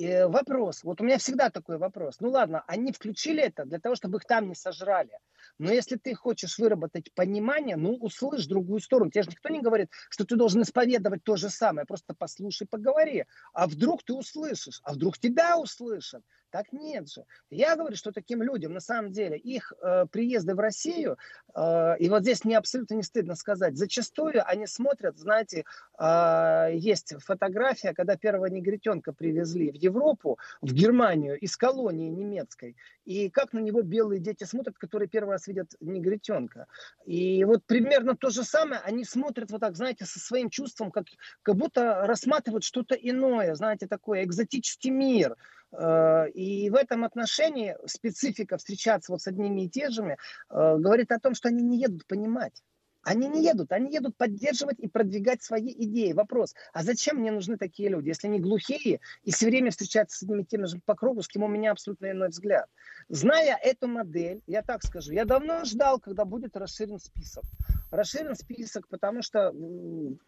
И 0.00 0.24
вопрос, 0.26 0.82
вот 0.82 1.02
у 1.02 1.04
меня 1.04 1.18
всегда 1.18 1.50
такой 1.50 1.76
вопрос. 1.76 2.20
Ну 2.20 2.30
ладно, 2.30 2.64
они 2.66 2.90
включили 2.90 3.42
это 3.42 3.66
для 3.66 3.78
того, 3.78 3.96
чтобы 3.96 4.16
их 4.16 4.24
там 4.24 4.48
не 4.48 4.54
сожрали. 4.54 5.18
Но 5.58 5.72
если 5.72 5.96
ты 5.96 6.14
хочешь 6.14 6.58
выработать 6.58 7.12
понимание, 7.14 7.76
ну 7.76 7.94
услышь 7.94 8.46
другую 8.46 8.80
сторону. 8.80 9.10
Тебе 9.10 9.24
же 9.24 9.30
никто 9.30 9.48
не 9.48 9.60
говорит, 9.60 9.90
что 10.08 10.24
ты 10.24 10.36
должен 10.36 10.62
исповедовать 10.62 11.24
то 11.24 11.36
же 11.36 11.50
самое. 11.50 11.86
Просто 11.86 12.14
послушай, 12.14 12.66
поговори. 12.66 13.24
А 13.52 13.66
вдруг 13.66 14.02
ты 14.02 14.12
услышишь? 14.12 14.80
А 14.84 14.92
вдруг 14.92 15.18
тебя 15.18 15.58
услышат? 15.58 16.22
Так 16.50 16.72
нет 16.72 17.08
же. 17.08 17.24
Я 17.48 17.76
говорю, 17.76 17.96
что 17.96 18.12
таким 18.12 18.42
людям, 18.42 18.72
на 18.72 18.80
самом 18.80 19.12
деле, 19.12 19.38
их 19.38 19.72
э, 19.82 20.06
приезды 20.10 20.54
в 20.54 20.58
Россию, 20.58 21.16
э, 21.54 21.96
и 21.98 22.08
вот 22.08 22.22
здесь 22.22 22.44
мне 22.44 22.58
абсолютно 22.58 22.94
не 22.94 23.02
стыдно 23.02 23.36
сказать, 23.36 23.76
зачастую 23.76 24.42
они 24.44 24.66
смотрят, 24.66 25.16
знаете, 25.16 25.64
э, 25.98 26.70
есть 26.74 27.14
фотография, 27.20 27.94
когда 27.94 28.16
первого 28.16 28.46
негритенка 28.46 29.12
привезли 29.12 29.70
в 29.70 29.76
Европу, 29.76 30.38
в 30.60 30.72
Германию 30.72 31.38
из 31.38 31.56
колонии 31.56 32.08
немецкой, 32.08 32.76
и 33.04 33.30
как 33.30 33.52
на 33.52 33.60
него 33.60 33.82
белые 33.82 34.20
дети 34.20 34.44
смотрят, 34.44 34.76
которые 34.76 35.08
первый 35.08 35.29
раз 35.30 35.46
видят 35.46 35.74
негритенка. 35.80 36.66
И 37.06 37.44
вот 37.44 37.64
примерно 37.66 38.16
то 38.16 38.30
же 38.30 38.44
самое, 38.44 38.80
они 38.82 39.04
смотрят 39.04 39.50
вот 39.50 39.60
так, 39.60 39.76
знаете, 39.76 40.04
со 40.04 40.18
своим 40.18 40.50
чувством, 40.50 40.90
как, 40.90 41.06
как 41.42 41.56
будто 41.56 42.06
рассматривают 42.06 42.64
что-то 42.64 42.94
иное, 42.94 43.54
знаете, 43.54 43.86
такой 43.86 44.24
экзотический 44.24 44.90
мир– 44.90 45.36
Э, 45.72 46.28
и 46.30 46.68
в 46.70 46.74
этом 46.74 47.04
отношении 47.04 47.76
специфика 47.86 48.56
встречаться 48.58 49.12
вот 49.12 49.22
с 49.22 49.26
одними 49.26 49.62
и 49.62 49.68
те 49.68 49.90
же 49.90 50.02
э, 50.02 50.16
говорит 50.48 51.12
о 51.12 51.20
том, 51.20 51.34
что 51.34 51.48
они 51.48 51.62
не 51.62 51.78
едут 51.78 52.06
понимать. 52.06 52.62
Они 53.02 53.28
не 53.28 53.42
едут, 53.42 53.72
они 53.72 53.92
едут 53.92 54.16
поддерживать 54.16 54.78
и 54.78 54.88
продвигать 54.88 55.42
свои 55.42 55.72
идеи. 55.72 56.12
Вопрос, 56.12 56.54
а 56.72 56.82
зачем 56.82 57.16
мне 57.16 57.30
нужны 57.30 57.56
такие 57.56 57.88
люди, 57.88 58.08
если 58.08 58.28
они 58.28 58.40
глухие 58.40 59.00
и 59.22 59.32
все 59.32 59.46
время 59.46 59.70
встречаются 59.70 60.18
с 60.18 60.22
одними 60.22 60.42
и 60.42 60.44
теми 60.44 60.66
же 60.66 60.80
по 60.84 60.94
кругу, 60.94 61.22
с 61.22 61.28
кем 61.28 61.42
у 61.42 61.48
меня 61.48 61.72
абсолютно 61.72 62.10
иной 62.10 62.28
взгляд. 62.28 62.68
Зная 63.08 63.56
эту 63.56 63.88
модель, 63.88 64.42
я 64.46 64.62
так 64.62 64.82
скажу, 64.84 65.12
я 65.12 65.24
давно 65.24 65.64
ждал, 65.64 65.98
когда 65.98 66.24
будет 66.24 66.56
расширен 66.56 66.98
список 66.98 67.44
расширен 67.90 68.34
список, 68.34 68.88
потому 68.88 69.22
что 69.22 69.52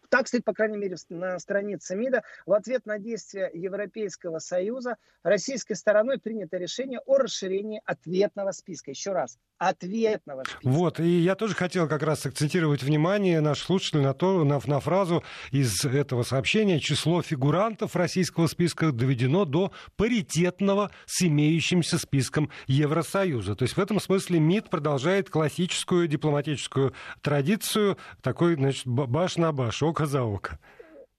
так 0.09 0.27
стоит, 0.27 0.43
по 0.43 0.53
крайней 0.53 0.77
мере, 0.77 0.95
на 1.09 1.39
странице 1.39 1.95
МИДа. 1.95 2.23
В 2.45 2.53
ответ 2.53 2.85
на 2.85 2.99
действия 2.99 3.49
Европейского 3.53 4.39
Союза 4.39 4.97
российской 5.23 5.75
стороной 5.75 6.19
принято 6.19 6.57
решение 6.57 6.99
о 7.05 7.17
расширении 7.17 7.81
ответного 7.85 8.51
списка. 8.51 8.91
Еще 8.91 9.11
раз, 9.11 9.37
ответного 9.57 10.43
списка. 10.43 10.59
Вот, 10.63 10.99
и 10.99 11.19
я 11.19 11.35
тоже 11.35 11.55
хотел 11.55 11.87
как 11.87 12.03
раз 12.03 12.25
акцентировать 12.25 12.83
внимание 12.83 13.39
наших 13.41 13.65
слушателей 13.65 14.03
на, 14.03 14.13
то, 14.13 14.43
на, 14.43 14.59
на 14.65 14.79
фразу 14.79 15.23
из 15.51 15.85
этого 15.85 16.23
сообщения. 16.23 16.79
Число 16.79 17.21
фигурантов 17.21 17.95
российского 17.95 18.47
списка 18.47 18.91
доведено 18.91 19.45
до 19.45 19.71
паритетного 19.95 20.91
с 21.05 21.23
имеющимся 21.23 21.97
списком 21.97 22.49
Евросоюза. 22.67 23.55
То 23.55 23.63
есть 23.63 23.77
в 23.77 23.79
этом 23.79 23.99
смысле 23.99 24.39
МИД 24.39 24.69
продолжает 24.69 25.29
классическую 25.29 26.07
дипломатическую 26.07 26.93
традицию 27.21 27.52
традицию 27.53 27.97
такой, 28.21 28.55
значит, 28.55 28.87
баш 28.87 29.37
на 29.37 29.51
баш, 29.51 29.83
око 29.83 30.05
за 30.05 30.23
око. 30.23 30.59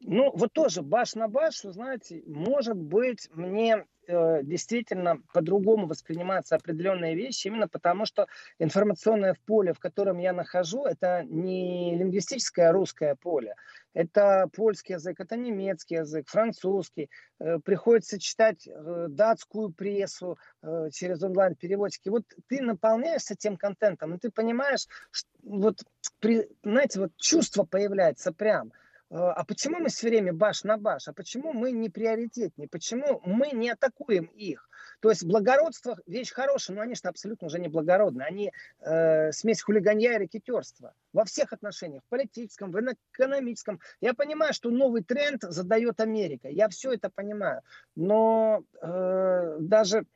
Ну, 0.01 0.31
вот 0.35 0.53
тоже 0.53 0.83
баш 0.83 1.15
на 1.15 1.29
баш, 1.29 1.61
знаете, 1.63 2.23
может 2.27 2.77
быть, 2.77 3.29
мне 3.33 3.85
действительно 4.07 5.21
по-другому 5.33 5.87
воспринимаются 5.87 6.57
определенные 6.57 7.15
вещи, 7.15 7.49
именно 7.49 7.69
потому 7.69 8.07
что 8.07 8.27
информационное 8.59 9.37
поле, 9.47 9.73
в 9.73 9.79
котором 9.79 10.19
я 10.19 10.33
нахожу, 10.33 10.85
это 10.85 11.23
не 11.25 11.97
лингвистическое 11.97 12.73
русское 12.73 13.15
поле, 13.17 13.55
это 13.95 14.49
польский 14.53 14.95
язык, 14.95 15.21
это 15.21 15.37
немецкий 15.37 15.95
язык, 15.95 16.29
французский. 16.29 17.11
Э, 17.39 17.59
приходится 17.65 18.19
читать 18.19 18.67
э, 18.67 19.07
датскую 19.09 19.73
прессу 19.73 20.37
э, 20.63 20.91
через 20.93 21.23
онлайн-переводчики. 21.23 22.09
Вот 22.09 22.25
ты 22.49 22.61
наполняешься 22.61 23.37
тем 23.37 23.57
контентом, 23.57 24.15
и 24.15 24.19
ты 24.19 24.31
понимаешь, 24.31 24.89
что, 25.11 25.29
вот, 25.45 25.85
при, 26.19 26.49
знаете, 26.65 27.01
вот 27.01 27.13
чувство 27.17 27.63
появляется 27.65 28.33
прям– 28.33 28.73
а 29.17 29.45
почему 29.45 29.79
мы 29.79 29.91
все 29.91 30.09
время 30.09 30.33
баш 30.33 30.65
на 30.65 30.77
баш? 30.77 31.07
А 31.07 31.13
почему 31.13 31.53
мы 31.53 31.71
не 31.71 31.89
приоритетнее? 31.89 32.69
Почему 32.69 33.21
мы 33.25 33.51
не 33.53 33.71
атакуем 33.71 34.25
их? 34.25 34.69
То 35.01 35.11
есть 35.11 35.25
благородство 35.25 35.97
вещь 36.07 36.33
хорошая, 36.33 36.77
но 36.77 36.83
они 36.83 36.95
же 36.95 37.03
абсолютно 37.05 37.47
уже 37.47 37.61
не 37.61 37.69
благородные. 37.69 38.27
Они 38.27 38.53
э, 38.81 39.31
смесь 39.31 39.63
хулиганья 39.63 40.17
и 40.17 40.19
рекетерства 40.19 40.95
во 41.13 41.25
всех 41.25 41.53
отношениях, 41.53 42.03
в 42.05 42.09
политическом, 42.09 42.73
в 42.73 42.81
экономическом. 43.13 43.81
Я 44.01 44.15
понимаю, 44.15 44.53
что 44.53 44.71
новый 44.71 45.05
тренд 45.05 45.43
задает 45.43 46.01
Америка. 46.01 46.49
Я 46.49 46.69
все 46.69 46.93
это 46.93 47.09
понимаю. 47.09 47.63
Но 47.95 48.65
э, 48.83 49.57
даже 49.61 50.07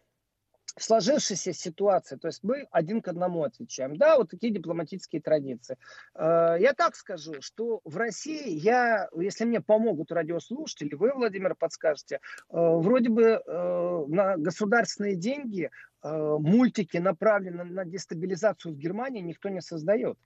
сложившейся 0.82 1.52
ситуации, 1.52 2.16
то 2.16 2.28
есть 2.28 2.42
мы 2.42 2.66
один 2.70 3.02
к 3.02 3.08
одному 3.08 3.42
отвечаем. 3.42 3.96
Да, 3.96 4.16
вот 4.16 4.30
такие 4.30 4.52
дипломатические 4.52 5.22
традиции. 5.22 5.76
Э, 6.14 6.56
я 6.58 6.72
так 6.74 6.96
скажу, 6.96 7.34
что 7.40 7.80
в 7.84 7.96
России 7.96 8.50
я, 8.50 9.08
если 9.16 9.44
мне 9.44 9.60
помогут 9.60 10.12
радиослушатели, 10.12 10.94
вы, 10.94 11.12
Владимир, 11.12 11.54
подскажете, 11.54 12.16
э, 12.16 12.20
вроде 12.50 13.08
бы 13.08 13.22
э, 13.22 14.04
на 14.08 14.36
государственные 14.36 15.16
деньги 15.16 15.70
мультики, 16.00 16.96
направленные 16.98 17.64
на 17.64 17.84
дестабилизацию 17.84 18.72
в 18.72 18.78
Германии, 18.78 19.20
никто 19.20 19.48
не 19.48 19.60
создает. 19.60 20.16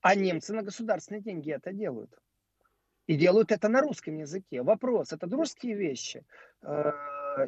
А 0.00 0.16
немцы 0.16 0.52
на 0.52 0.62
государственные 0.62 1.22
деньги 1.22 1.52
это 1.52 1.72
делают. 1.72 2.10
И 3.06 3.14
делают 3.14 3.52
это 3.52 3.68
на 3.68 3.80
русском 3.80 4.18
языке. 4.18 4.62
Вопрос, 4.62 5.12
это 5.12 5.28
русские 5.28 5.76
вещи 5.76 6.24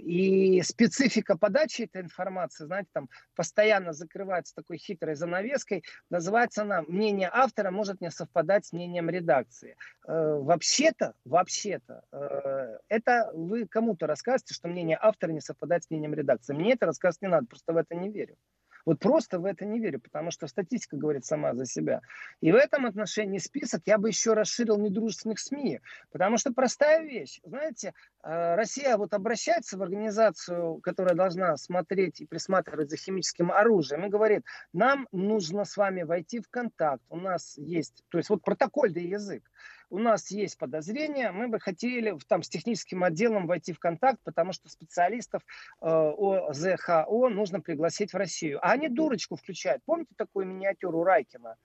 и 0.00 0.62
специфика 0.62 1.36
подачи 1.36 1.82
этой 1.82 2.02
информации, 2.02 2.64
знаете, 2.64 2.88
там 2.92 3.08
постоянно 3.34 3.92
закрывается 3.92 4.54
такой 4.54 4.78
хитрой 4.78 5.14
занавеской, 5.14 5.84
называется 6.10 6.62
она 6.62 6.82
«Мнение 6.82 7.30
автора 7.32 7.70
может 7.70 8.00
не 8.00 8.10
совпадать 8.10 8.66
с 8.66 8.72
мнением 8.72 9.10
редакции». 9.10 9.76
Э, 10.06 10.34
вообще-то, 10.40 11.14
вообще-то, 11.24 12.02
э, 12.12 12.78
это 12.88 13.30
вы 13.34 13.66
кому-то 13.66 14.06
расскажете, 14.06 14.54
что 14.54 14.68
мнение 14.68 14.98
автора 15.00 15.32
не 15.32 15.40
совпадает 15.40 15.84
с 15.84 15.90
мнением 15.90 16.14
редакции. 16.14 16.54
Мне 16.54 16.74
это 16.74 16.86
рассказывать 16.86 17.22
не 17.22 17.28
надо, 17.28 17.46
просто 17.46 17.72
в 17.72 17.76
это 17.76 17.94
не 17.94 18.10
верю. 18.10 18.36
Вот 18.84 18.98
просто 18.98 19.38
в 19.38 19.44
это 19.44 19.64
не 19.64 19.80
верю, 19.80 20.00
потому 20.00 20.30
что 20.30 20.46
статистика 20.46 20.96
говорит 20.96 21.24
сама 21.24 21.54
за 21.54 21.66
себя. 21.66 22.00
И 22.40 22.52
в 22.52 22.54
этом 22.54 22.86
отношении 22.86 23.38
список 23.38 23.82
я 23.86 23.98
бы 23.98 24.08
еще 24.08 24.34
расширил 24.34 24.78
недружественных 24.78 25.38
СМИ, 25.38 25.80
потому 26.10 26.36
что 26.36 26.52
простая 26.52 27.02
вещь. 27.02 27.40
Знаете, 27.44 27.94
э, 28.22 28.54
Россия 28.54 28.96
вот 28.96 29.14
обращается 29.14 29.78
в 29.78 29.82
организацию, 29.82 30.80
которая 30.82 31.14
должна 31.14 31.56
смотреть 31.56 32.20
и 32.20 32.26
присматривать 32.26 32.90
за 32.90 32.96
химическим 32.96 33.50
оружием, 33.50 34.04
и 34.04 34.10
говорит, 34.10 34.44
нам 34.72 35.08
нужно 35.12 35.64
с 35.64 35.76
вами 35.76 36.02
войти 36.02 36.40
в 36.40 36.48
контакт. 36.50 37.02
У 37.08 37.16
нас 37.16 37.56
есть, 37.56 38.04
то 38.08 38.18
есть 38.18 38.28
вот 38.30 38.42
протокольный 38.42 39.04
язык 39.04 39.42
у 39.94 39.98
нас 40.00 40.32
есть 40.32 40.58
подозрения, 40.58 41.30
мы 41.30 41.46
бы 41.46 41.60
хотели 41.60 42.18
там 42.26 42.42
с 42.42 42.48
техническим 42.48 43.04
отделом 43.04 43.46
войти 43.46 43.72
в 43.72 43.78
контакт, 43.78 44.18
потому 44.24 44.52
что 44.52 44.68
специалистов 44.68 45.42
э, 45.80 45.86
ОЗХО 45.86 47.06
нужно 47.30 47.60
пригласить 47.60 48.12
в 48.12 48.16
Россию. 48.16 48.58
А 48.60 48.72
они 48.72 48.88
дурочку 48.88 49.36
включают. 49.36 49.82
Помните 49.84 50.10
такую 50.16 50.46
миниатюру 50.46 51.04
Райкина? 51.04 51.56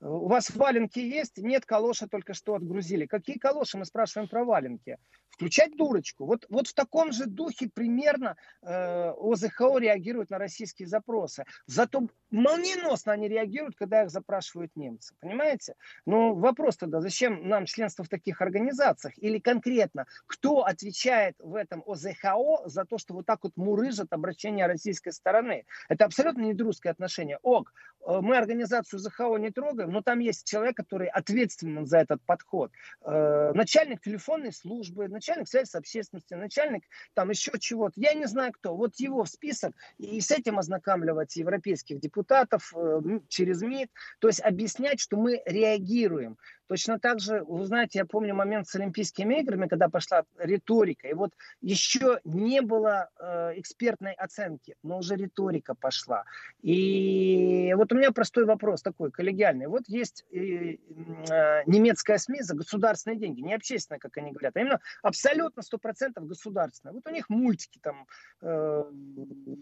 У 0.00 0.28
вас 0.28 0.50
валенки 0.50 0.98
есть? 0.98 1.38
Нет, 1.38 1.64
калоши 1.64 2.06
только 2.06 2.34
что 2.34 2.54
отгрузили. 2.54 3.06
Какие 3.06 3.38
калоши? 3.38 3.78
Мы 3.78 3.86
спрашиваем 3.86 4.28
про 4.28 4.44
валенки. 4.44 4.98
Включать 5.30 5.76
дурочку. 5.76 6.26
Вот, 6.26 6.46
вот 6.48 6.66
в 6.66 6.74
таком 6.74 7.12
же 7.12 7.26
духе 7.26 7.68
примерно 7.72 8.36
э, 8.62 9.10
ОЗХО 9.10 9.78
реагирует 9.78 10.30
на 10.30 10.38
российские 10.38 10.88
запросы. 10.88 11.44
Зато 11.66 12.08
молниеносно 12.30 13.12
они 13.12 13.28
реагируют, 13.28 13.76
когда 13.76 14.02
их 14.02 14.10
запрашивают 14.10 14.74
немцы. 14.76 15.14
Понимаете? 15.20 15.74
Ну, 16.06 16.34
вопрос 16.34 16.76
тогда, 16.76 17.00
зачем 17.00 17.48
нам 17.48 17.66
членство 17.66 18.04
в 18.04 18.08
таких 18.08 18.40
организациях? 18.40 19.14
Или 19.18 19.38
конкретно, 19.38 20.06
кто 20.26 20.64
отвечает 20.64 21.36
в 21.38 21.54
этом 21.54 21.82
ОЗХО 21.86 22.62
за 22.66 22.84
то, 22.84 22.96
что 22.96 23.14
вот 23.14 23.26
так 23.26 23.40
вот 23.42 23.52
мурыжат 23.56 24.12
обращение 24.12 24.66
российской 24.66 25.10
стороны? 25.10 25.64
Это 25.88 26.06
абсолютно 26.06 26.42
не 26.42 26.54
дружеское 26.54 26.90
отношение. 26.90 27.38
ОК, 27.42 27.72
э, 28.06 28.20
мы 28.22 28.36
организацию 28.38 29.00
ЗХО 29.00 29.36
не 29.36 29.50
трогаем, 29.50 29.85
но 29.86 30.02
там 30.02 30.18
есть 30.18 30.46
человек, 30.46 30.76
который 30.76 31.08
ответственен 31.08 31.86
за 31.86 31.98
этот 31.98 32.22
подход. 32.24 32.72
Э, 33.04 33.52
начальник 33.54 34.00
телефонной 34.00 34.52
службы, 34.52 35.08
начальник 35.08 35.48
связи 35.48 35.68
с 35.68 35.74
общественностью, 35.74 36.38
начальник 36.38 36.84
там 37.14 37.30
еще 37.30 37.52
чего-то. 37.58 37.94
Я 37.96 38.14
не 38.14 38.26
знаю 38.26 38.52
кто. 38.52 38.76
Вот 38.76 38.96
его 38.96 39.24
в 39.24 39.28
список 39.28 39.72
и 39.98 40.20
с 40.20 40.30
этим 40.30 40.58
ознакомливать 40.58 41.36
европейских 41.36 42.00
депутатов 42.00 42.72
э, 42.74 43.00
через 43.28 43.62
МИД. 43.62 43.90
То 44.18 44.28
есть 44.28 44.40
объяснять, 44.40 45.00
что 45.00 45.16
мы 45.16 45.42
реагируем. 45.46 46.36
Точно 46.68 46.98
так 46.98 47.20
же, 47.20 47.44
вы 47.44 47.64
знаете, 47.64 48.00
я 48.00 48.04
помню 48.04 48.34
момент 48.34 48.66
с 48.66 48.74
Олимпийскими 48.74 49.40
играми, 49.40 49.68
когда 49.68 49.88
пошла 49.88 50.24
риторика. 50.36 51.08
И 51.08 51.14
вот 51.14 51.30
еще 51.60 52.20
не 52.24 52.60
было 52.60 53.08
э, 53.18 53.52
экспертной 53.56 54.14
оценки, 54.14 54.74
но 54.82 54.98
уже 54.98 55.14
риторика 55.14 55.74
пошла. 55.74 56.24
И 56.62 57.72
вот 57.76 57.92
у 57.92 57.96
меня 57.96 58.10
простой 58.10 58.46
вопрос 58.46 58.82
такой, 58.82 59.12
коллегиальный. 59.12 59.68
Вот 59.68 59.82
есть 59.86 60.24
э, 60.32 60.38
э, 60.38 61.62
немецкая 61.66 62.18
СМИ 62.18 62.42
за 62.42 62.56
государственные 62.56 63.18
деньги, 63.18 63.42
не 63.42 63.54
общественные, 63.54 64.00
как 64.00 64.16
они 64.16 64.32
говорят, 64.32 64.56
а 64.56 64.60
именно 64.60 64.80
абсолютно 65.02 65.60
100% 65.60 66.20
государственные. 66.20 66.94
Вот 66.94 67.06
у 67.06 67.10
них 67.10 67.28
мультики 67.28 67.78
там, 67.80 68.06
э, 68.42 68.84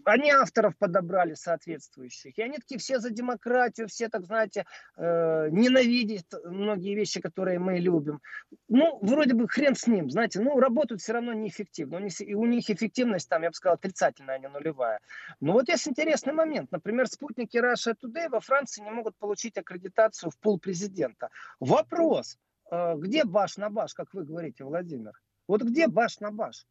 они 0.05 0.31
авторов 0.31 0.75
подобрали 0.77 1.35
соответствующих. 1.35 2.37
И 2.37 2.41
они 2.41 2.57
такие 2.57 2.79
все 2.79 2.99
за 2.99 3.11
демократию, 3.11 3.87
все, 3.87 4.09
так 4.09 4.25
знаете, 4.25 4.65
э, 4.97 5.49
ненавидят 5.51 6.25
многие 6.45 6.94
вещи, 6.95 7.21
которые 7.21 7.59
мы 7.59 7.79
любим. 7.79 8.21
Ну, 8.69 8.99
вроде 9.01 9.33
бы 9.33 9.47
хрен 9.47 9.75
с 9.75 9.87
ним, 9.87 10.09
знаете, 10.09 10.39
ну, 10.41 10.59
работают 10.59 11.01
все 11.01 11.13
равно 11.13 11.33
неэффективно. 11.33 12.07
И 12.19 12.33
у 12.33 12.45
них 12.45 12.69
эффективность 12.69 13.29
там, 13.29 13.43
я 13.43 13.49
бы 13.49 13.53
сказал, 13.53 13.75
отрицательная, 13.75 14.35
а 14.35 14.39
не 14.39 14.47
нулевая. 14.47 14.99
Но 15.39 15.53
вот 15.53 15.69
есть 15.69 15.87
интересный 15.87 16.33
момент. 16.33 16.71
Например, 16.71 17.07
спутники 17.07 17.57
Russia 17.57 17.93
Today 17.93 18.29
во 18.29 18.39
Франции 18.39 18.81
не 18.81 18.91
могут 18.91 19.15
получить 19.17 19.57
аккредитацию 19.57 20.31
в 20.31 20.39
пол 20.39 20.59
президента. 20.59 21.29
Вопрос, 21.59 22.37
э, 22.71 22.95
где 22.97 23.23
баш 23.23 23.57
на 23.57 23.69
баш, 23.69 23.93
как 23.93 24.13
вы 24.13 24.23
говорите, 24.23 24.63
Владимир? 24.63 25.13
Вот 25.47 25.61
где 25.61 25.87
баш 25.87 26.19
на 26.19 26.31
баш? 26.31 26.65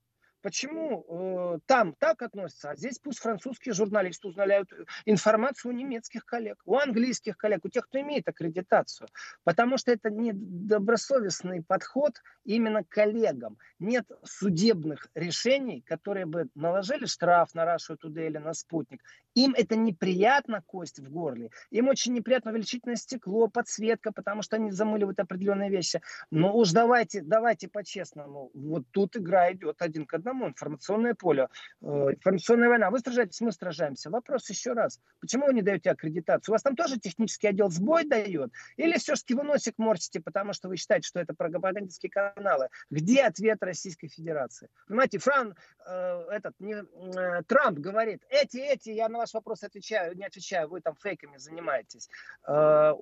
Почему 0.44 1.06
э, 1.08 1.58
там 1.64 1.94
так 1.94 2.20
относятся, 2.20 2.68
а 2.68 2.76
здесь 2.76 2.98
пусть 2.98 3.18
французские 3.18 3.72
журналисты 3.72 4.28
узнают 4.28 4.70
информацию 5.06 5.72
у 5.72 5.74
немецких 5.74 6.26
коллег, 6.26 6.60
у 6.66 6.76
английских 6.76 7.38
коллег, 7.38 7.64
у 7.64 7.70
тех, 7.70 7.86
кто 7.86 7.98
имеет 8.02 8.28
аккредитацию. 8.28 9.08
Потому 9.42 9.78
что 9.78 9.90
это 9.90 10.10
недобросовестный 10.10 11.62
подход 11.62 12.20
именно 12.44 12.84
к 12.84 12.90
коллегам. 12.90 13.56
Нет 13.78 14.06
судебных 14.22 15.08
решений, 15.14 15.80
которые 15.80 16.26
бы 16.26 16.50
наложили 16.54 17.06
штраф 17.06 17.54
на 17.54 17.64
Russia 17.64 17.96
Today 17.96 18.26
или 18.26 18.36
на 18.36 18.52
Спутник. 18.52 19.02
Им 19.34 19.54
это 19.56 19.76
неприятно, 19.76 20.62
кость 20.66 20.98
в 20.98 21.10
горле. 21.10 21.52
Им 21.70 21.88
очень 21.88 22.12
неприятно 22.12 22.50
увеличительное 22.50 22.96
стекло, 22.96 23.48
подсветка, 23.48 24.12
потому 24.12 24.42
что 24.42 24.56
они 24.56 24.70
замыливают 24.70 25.18
определенные 25.20 25.70
вещи. 25.70 26.02
Но 26.30 26.54
уж 26.54 26.72
давайте, 26.72 27.22
давайте 27.22 27.68
по-честному. 27.68 28.50
Вот 28.52 28.84
тут 28.90 29.16
игра 29.16 29.50
идет 29.50 29.80
один 29.80 30.04
к 30.04 30.12
одному 30.12 30.33
самому 30.34 30.48
информационное 30.48 31.14
поле, 31.14 31.48
э, 31.80 31.86
информационная 31.86 32.68
война. 32.68 32.90
Вы 32.90 32.98
сражаетесь, 32.98 33.40
мы 33.40 33.52
сражаемся. 33.52 34.10
Вопрос 34.10 34.50
еще 34.50 34.72
раз. 34.72 35.00
Почему 35.20 35.46
вы 35.46 35.54
не 35.54 35.62
даете 35.62 35.90
аккредитацию? 35.90 36.52
У 36.52 36.54
вас 36.54 36.62
там 36.62 36.76
тоже 36.76 36.98
технический 36.98 37.48
отдел 37.48 37.70
сбой 37.70 38.04
дает? 38.04 38.50
Или 38.76 38.98
все-таки 38.98 39.34
вы 39.34 39.44
носик 39.44 39.74
морщите, 39.78 40.20
потому 40.20 40.52
что 40.52 40.68
вы 40.68 40.76
считаете, 40.76 41.08
что 41.08 41.20
это 41.20 41.34
пропагандистские 41.34 42.10
каналы? 42.10 42.68
Где 42.90 43.22
ответ 43.22 43.62
Российской 43.62 44.08
Федерации? 44.08 44.68
Понимаете, 44.88 45.18
Фран, 45.18 45.54
э, 45.86 46.24
этот, 46.30 46.54
не, 46.58 46.74
э, 46.74 47.42
Трамп 47.46 47.78
говорит, 47.78 48.22
эти, 48.28 48.58
эти, 48.58 48.90
я 48.90 49.08
на 49.08 49.18
ваш 49.18 49.34
вопрос 49.34 49.62
отвечаю, 49.62 50.16
не 50.16 50.24
отвечаю, 50.24 50.68
вы 50.68 50.80
там 50.80 50.96
фейками 50.96 51.36
занимаетесь. 51.36 52.08
Э, 52.46 52.92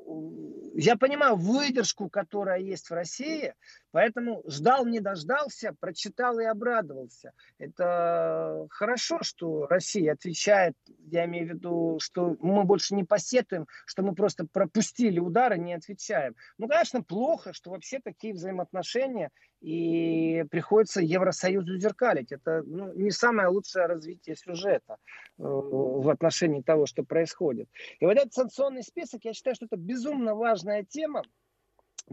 я 0.75 0.97
понимаю 0.97 1.37
выдержку, 1.37 2.09
которая 2.09 2.59
есть 2.59 2.91
в 2.91 2.95
России, 2.95 3.55
поэтому 3.91 4.43
ждал, 4.47 4.87
не 4.87 5.01
дождался, 5.01 5.75
прочитал 5.81 6.39
и 6.39 6.45
обрадовался 6.45 7.22
ответился. 7.23 7.33
Это 7.59 8.67
хорошо, 8.71 9.19
что 9.23 9.67
Россия 9.67 10.13
отвечает, 10.13 10.75
я 11.11 11.25
имею 11.27 11.47
в 11.47 11.51
виду, 11.51 11.99
что 12.01 12.37
мы 12.41 12.65
больше 12.65 12.95
не 12.95 13.05
посетуем, 13.05 13.67
что 13.87 14.03
мы 14.03 14.15
просто 14.15 14.47
пропустили 14.47 15.19
удары, 15.19 15.59
не 15.59 15.75
отвечаем. 15.75 16.35
Ну, 16.59 16.69
конечно, 16.69 17.03
плохо, 17.03 17.53
что 17.53 17.71
вообще 17.71 18.01
такие 18.01 18.35
взаимоотношения 18.35 19.31
и 19.61 20.45
приходится 20.51 21.01
Евросоюзу 21.01 21.79
зеркалить. 21.79 22.33
Это 22.33 22.63
ну, 22.67 22.93
не 22.95 23.11
самое 23.11 23.49
лучшее 23.49 23.87
развитие 23.87 24.35
сюжета 24.35 24.97
э, 25.39 25.43
в 25.43 26.09
отношении 26.11 26.63
того, 26.63 26.87
что 26.87 27.05
происходит. 27.05 27.69
И 28.01 28.05
вот 28.05 28.17
этот 28.17 28.33
санкционный 28.33 28.83
список, 28.83 29.25
я 29.25 29.33
считаю, 29.33 29.55
что 29.55 29.67
это 29.67 29.77
безумно 29.77 30.35
важная 30.35 30.83
тема, 30.83 31.23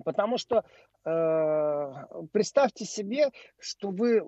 Потому 0.03 0.37
что 0.37 0.63
э, 1.05 2.25
представьте 2.31 2.85
себе, 2.85 3.29
что 3.59 3.89
вы 3.89 4.17
э, 4.17 4.21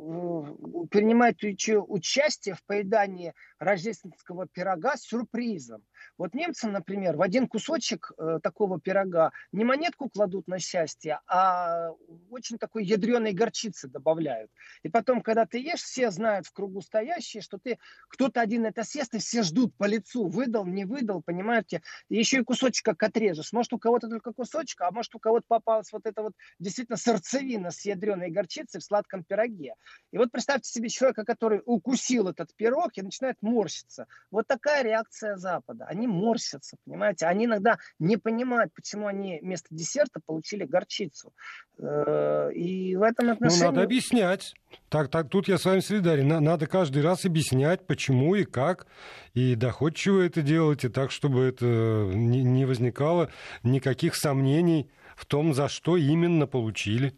принимаете 0.90 1.78
участие 1.78 2.56
в 2.56 2.64
поедании 2.66 3.34
рождественского 3.60 4.48
пирога 4.48 4.98
с 4.98 5.04
сюрпризом. 5.04 5.84
Вот 6.18 6.34
немцы, 6.34 6.68
например, 6.68 7.16
в 7.18 7.22
один 7.22 7.48
кусочек 7.48 8.12
э, 8.18 8.40
такого 8.42 8.80
пирога 8.80 9.32
не 9.52 9.64
монетку 9.64 10.10
кладут 10.10 10.48
на 10.48 10.60
счастье, 10.60 11.20
а 11.28 11.92
очень 12.30 12.58
такой 12.58 12.86
ядреной 12.86 13.34
горчицы 13.34 13.88
добавляют. 13.88 14.52
И 14.84 14.90
потом, 14.90 15.22
когда 15.22 15.46
ты 15.46 15.60
ешь, 15.60 15.82
все 15.82 16.12
знают 16.12 16.46
в 16.46 16.54
кругу 16.54 16.82
стоящие, 16.82 17.42
что 17.42 17.58
ты 17.58 17.78
кто-то 18.10 18.42
один 18.42 18.66
это 18.66 18.84
съест, 18.84 19.14
и 19.14 19.20
все 19.20 19.44
ждут 19.44 19.76
по 19.76 19.86
лицу, 19.86 20.28
выдал, 20.28 20.66
не 20.66 20.86
выдал, 20.86 21.22
понимаете? 21.22 21.82
И 22.10 22.18
еще 22.18 22.40
и 22.40 22.44
кусочек 22.44 22.86
как 22.86 23.04
отрежешь. 23.04 23.54
Может, 23.54 23.74
у 23.74 23.80
кого-то 23.80 24.08
только 24.08 24.34
кусочек, 24.34 24.82
а 24.82 24.92
может, 24.92 25.14
у 25.16 25.20
кого-то 25.20 25.46
попалась 25.48 25.92
вот 25.92 26.06
эта 26.06 26.22
вот 26.22 26.34
действительно 26.60 26.98
сердцевина 26.98 27.72
с 27.72 27.86
ядреной 27.86 28.30
горчицей 28.30 28.80
в 28.80 28.84
сладком 28.84 29.24
пироге. 29.24 29.76
И 30.12 30.18
вот 30.18 30.32
представьте 30.32 30.70
себе 30.72 30.90
человека, 30.90 31.26
который 31.26 31.62
укусил 31.66 32.28
этот 32.28 32.54
пирог 32.56 32.92
и 32.96 33.02
начинает 33.02 33.38
морщиться. 33.42 34.08
Вот 34.30 34.48
такая 34.48 34.84
реакция 34.84 35.36
Запада. 35.38 35.88
Они 35.92 36.08
морщатся, 36.08 36.78
понимаете? 36.86 37.26
Они 37.26 37.46
иногда 37.46 37.78
не 38.00 38.16
понимают, 38.16 38.74
почему 38.74 39.08
они 39.08 39.40
вместо 39.42 39.68
десерта 39.76 40.22
получили 40.26 40.64
горчицу. 40.64 41.34
Э, 41.78 42.50
и 42.54 42.96
в 42.96 43.02
этом 43.02 43.32
отношении... 43.32 43.66
Ну, 43.66 43.72
надо 43.72 43.84
объяснять. 43.84 44.54
Так, 44.88 45.12
так, 45.12 45.30
тут 45.30 45.50
я 45.50 45.58
с 45.58 45.66
вами 45.66 45.82
солидарен. 45.82 46.30
Надо 46.30 46.66
каждый 46.68 47.04
раз 47.04 47.26
объяснять, 47.26 47.86
почему 47.86 48.36
и 48.36 48.46
как, 48.46 48.88
и 49.34 49.56
доходчиво 49.56 50.22
это 50.22 50.42
делать, 50.42 50.86
и 50.86 50.90
так, 50.90 51.12
чтобы 51.12 51.42
это 51.42 51.66
не 51.66 52.64
возникало 52.64 53.30
никаких 53.64 54.16
сомнений 54.16 54.90
в 55.18 55.26
том, 55.26 55.54
за 55.54 55.68
что 55.68 55.98
именно 55.98 56.48
получили. 56.48 57.18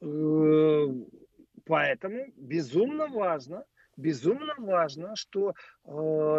Э, 0.00 0.86
поэтому 1.64 2.26
безумно 2.36 3.06
важно, 3.06 3.64
безумно 3.96 4.54
важно, 4.58 5.16
что 5.16 5.54
э, 5.84 5.90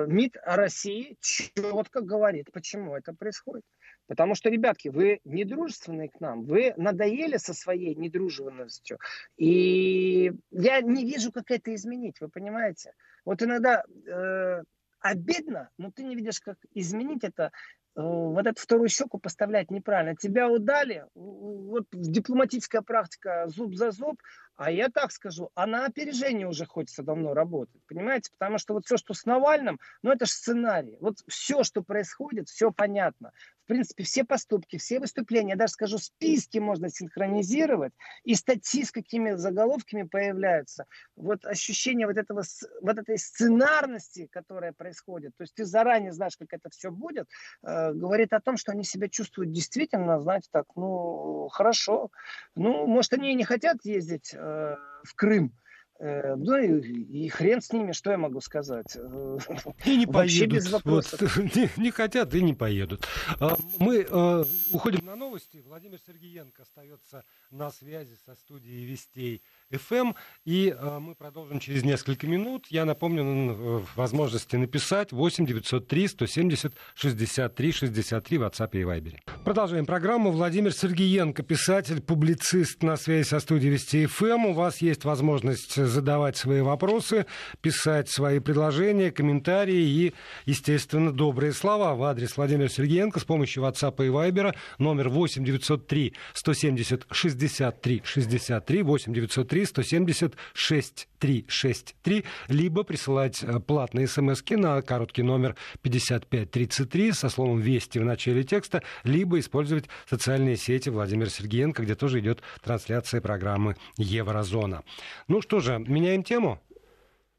МИД 0.08 0.38
России 0.44 1.18
четко 1.20 2.02
говорит, 2.02 2.52
почему 2.52 2.96
это 2.96 3.14
происходит. 3.14 3.66
Потому 4.08 4.36
что, 4.36 4.50
ребятки, 4.50 4.90
вы 4.90 5.20
недружественные 5.24 6.10
к 6.10 6.20
нам, 6.20 6.44
вы 6.44 6.74
надоели 6.76 7.38
со 7.38 7.54
своей 7.54 7.96
недружественностью. 7.96 9.00
И 9.38 10.34
я 10.52 10.82
не 10.82 11.06
вижу, 11.06 11.32
как 11.32 11.52
это 11.52 11.74
изменить, 11.74 12.20
вы 12.20 12.28
понимаете? 12.30 12.94
Вот 13.26 13.42
иногда 13.42 13.84
э, 14.06 14.64
обидно, 15.04 15.70
но 15.78 15.92
ты 15.92 16.04
не 16.04 16.16
видишь, 16.16 16.40
как 16.40 16.58
изменить 16.74 17.24
это. 17.24 17.52
Э, 17.96 18.02
вот 18.02 18.48
эту 18.48 18.60
вторую 18.60 18.90
щеку 18.90 19.20
поставлять 19.20 19.70
неправильно. 19.70 20.16
Тебя 20.16 20.50
удали, 20.50 21.06
вот 21.14 21.86
дипломатическая 21.92 22.82
практика 22.82 23.46
зуб 23.48 23.76
за 23.76 23.92
зуб, 23.92 24.20
а 24.56 24.72
я 24.72 24.90
так 24.90 25.12
скажу, 25.12 25.52
а 25.56 25.68
на 25.68 25.86
опережение 25.86 26.48
уже 26.48 26.66
хочется 26.66 27.04
давно 27.04 27.34
работать, 27.34 27.82
понимаете? 27.88 28.32
Потому 28.32 28.58
что 28.58 28.74
вот 28.74 28.86
все, 28.86 28.98
что 28.98 29.14
с 29.14 29.26
Навальным, 29.26 29.80
ну 30.02 30.12
это 30.12 30.26
же 30.26 30.32
сценарий. 30.32 30.98
Вот 31.02 31.18
все, 31.28 31.64
что 31.64 31.84
происходит, 31.84 32.50
все 32.50 32.72
понятно. 32.72 33.32
В 33.64 33.68
принципе, 33.68 34.04
все 34.04 34.24
поступки, 34.24 34.78
все 34.78 35.00
выступления, 35.00 35.52
я 35.52 35.56
даже 35.56 35.74
скажу, 35.74 35.98
списки 35.98 36.58
можно 36.60 36.90
синхронизировать, 36.90 37.94
и 38.24 38.36
статьи 38.36 38.84
с 38.84 38.92
какими 38.92 39.34
заголовками 39.34 40.04
появляются. 40.04 40.86
Вот 41.16 41.46
ощущение 41.46 42.06
вот, 42.06 42.18
этого, 42.18 42.44
вот 42.82 42.98
этой 42.98 43.18
сценарности, 43.18 44.28
которая 44.32 44.74
происходит, 44.74 45.34
то 45.38 45.44
есть 45.44 45.56
ты 45.56 45.66
заранее 45.66 46.12
знаешь, 46.12 46.38
как 46.38 46.54
это 46.54 46.70
все 46.70 46.92
будет, 46.92 47.28
э, 47.64 47.94
говорит 47.94 48.34
о 48.34 48.42
том, 48.42 48.58
что 48.58 48.72
они 48.72 48.84
себя 48.84 49.08
чувствуют 49.08 49.52
действительно, 49.52 50.20
знаете, 50.20 50.50
так, 50.52 50.66
ну, 50.76 51.48
хорошо. 51.52 52.12
Ну, 52.56 52.86
может, 52.86 53.14
они 53.14 53.32
и 53.32 53.36
не 53.36 53.44
хотят 53.44 53.78
ездить 53.84 54.36
Э, 54.44 54.76
в 55.04 55.16
Крым. 55.16 55.54
Э, 56.00 56.36
ну 56.36 56.58
и, 56.58 57.26
и 57.26 57.30
хрен 57.30 57.62
с 57.62 57.72
ними, 57.72 57.92
что 57.92 58.12
я 58.12 58.18
могу 58.18 58.42
сказать. 58.42 58.96
Э, 58.96 59.38
и 59.86 59.98
не 59.98 60.06
Вообще 60.06 60.40
поедут. 60.40 60.58
Без 60.58 60.72
вопросов. 60.72 61.38
Вот, 61.38 61.56
не, 61.56 61.70
не 61.78 61.92
хотят 61.92 62.34
и 62.34 62.42
не 62.42 62.54
поедут. 62.54 63.08
А, 63.40 63.56
мы 63.78 64.06
э, 64.10 64.44
уходим 64.72 65.06
на 65.06 65.16
новости. 65.16 65.64
Владимир 65.66 66.00
Сергеенко 66.06 66.64
остается 66.64 67.24
на 67.52 67.70
связи 67.70 68.18
со 68.26 68.36
студией 68.36 68.86
Вестей 68.86 69.44
ФМ. 69.72 70.14
И 70.46 70.76
э, 70.76 71.00
мы 71.00 71.14
продолжим 71.16 71.60
через 71.60 71.84
несколько 71.84 72.26
минут. 72.26 72.66
Я 72.70 72.86
напомню 72.86 73.86
возможности 73.96 74.56
написать 74.56 75.12
8 75.12 75.46
903 75.46 76.08
170 76.08 76.74
63 76.96 77.72
63 77.72 78.38
в 78.38 78.42
WhatsApp 78.42 78.70
и 78.74 78.82
Viber. 78.82 79.20
Продолжаем 79.46 79.86
программу. 79.86 80.32
Владимир 80.32 80.74
Сергеенко, 80.74 81.44
писатель, 81.44 82.02
публицист 82.02 82.82
на 82.82 82.98
связи 82.98 83.28
со 83.28 83.40
студией 83.40 83.74
Вести 83.74 84.08
ФМ. 84.08 84.48
У 84.48 84.54
вас 84.54 84.82
есть 84.82 85.06
возможность 85.06 85.84
задавать 85.94 86.36
свои 86.36 86.62
вопросы, 86.62 87.26
писать 87.62 88.10
свои 88.10 88.40
предложения, 88.40 89.12
комментарии 89.12 89.82
и, 89.82 90.14
естественно, 90.46 91.14
добрые 91.14 91.54
слова 91.54 91.96
в 91.96 92.04
адрес 92.04 92.36
Владимира 92.36 92.68
Сергеенко 92.68 93.20
с 93.20 93.24
помощью 93.24 93.64
WhatsApp 93.64 94.06
и 94.06 94.10
Viber 94.10 94.54
номер 94.80 95.10
8 95.10 95.46
903 95.46 96.14
170 96.34 97.06
63 97.10 98.02
63 98.04 98.82
8 98.82 99.14
903 99.14 99.66
170 99.66 100.34
6363 100.54 102.26
либо 102.50 102.84
присылать 102.84 103.44
э, 103.44 103.60
платные 103.60 104.08
смс 104.08 104.44
на 104.50 104.82
короткий 104.82 105.24
номер 105.24 105.56
5533 105.82 107.12
со 107.12 107.30
словом 107.30 107.60
«Вести» 107.60 108.00
в 108.00 108.06
начале 108.06 108.44
текста, 108.44 108.84
либо 109.04 109.40
использовать 109.40 109.86
социальные 110.10 110.58
сети 110.58 110.90
Владимира 110.90 111.30
Сергеенко, 111.30 111.84
где 111.84 111.96
тоже 111.96 112.20
идет 112.20 112.42
трансляция 112.64 113.22
программы 113.22 113.76
«Еврозона». 113.98 114.84
Ну 115.28 115.42
что 115.42 115.60
же, 115.60 115.73
меняем 115.80 116.24
тему? 116.24 116.60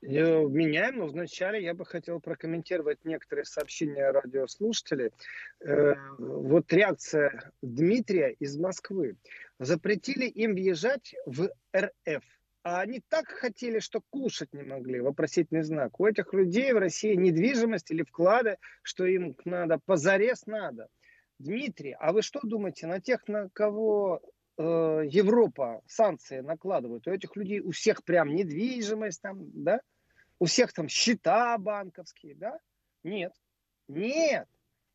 Э, 0.06 0.44
меняем, 0.44 0.98
но 0.98 1.06
вначале 1.06 1.62
я 1.62 1.72
бы 1.74 1.86
хотел 1.86 2.20
прокомментировать 2.20 3.04
некоторые 3.04 3.44
сообщения 3.44 4.10
радиослушателей. 4.10 5.10
Э, 5.60 5.94
вот 6.18 6.72
реакция 6.72 7.50
Дмитрия 7.62 8.32
из 8.38 8.56
Москвы. 8.58 9.16
Запретили 9.58 10.26
им 10.26 10.54
въезжать 10.54 11.14
в 11.24 11.48
РФ. 11.74 12.22
А 12.64 12.80
они 12.80 13.02
так 13.08 13.28
хотели, 13.28 13.78
что 13.78 14.00
кушать 14.10 14.52
не 14.52 14.62
могли. 14.62 15.00
Вопросительный 15.00 15.62
знак. 15.62 16.00
У 16.00 16.06
этих 16.06 16.32
людей 16.32 16.72
в 16.72 16.78
России 16.78 17.14
недвижимость 17.14 17.90
или 17.90 18.02
вклады, 18.02 18.56
что 18.82 19.04
им 19.04 19.36
надо, 19.44 19.78
позарез 19.84 20.46
надо. 20.46 20.88
Дмитрий, 21.38 21.96
а 21.98 22.12
вы 22.12 22.22
что 22.22 22.40
думаете, 22.42 22.86
на 22.86 23.00
тех, 23.00 23.26
на 23.28 23.48
кого 23.50 24.22
э, 24.56 25.02
Европа 25.08 25.82
санкции 25.86 26.40
накладывает, 26.40 27.06
у 27.06 27.10
этих 27.10 27.36
людей 27.36 27.60
у 27.60 27.70
всех 27.70 28.04
прям 28.04 28.34
недвижимость 28.34 29.20
там, 29.22 29.50
да? 29.52 29.80
У 30.38 30.46
всех 30.46 30.72
там 30.72 30.88
счета 30.88 31.56
банковские, 31.58 32.34
да? 32.34 32.58
Нет. 33.02 33.32
Нет, 33.88 34.48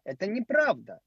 это 0.04 0.28
неправда. 0.28 1.00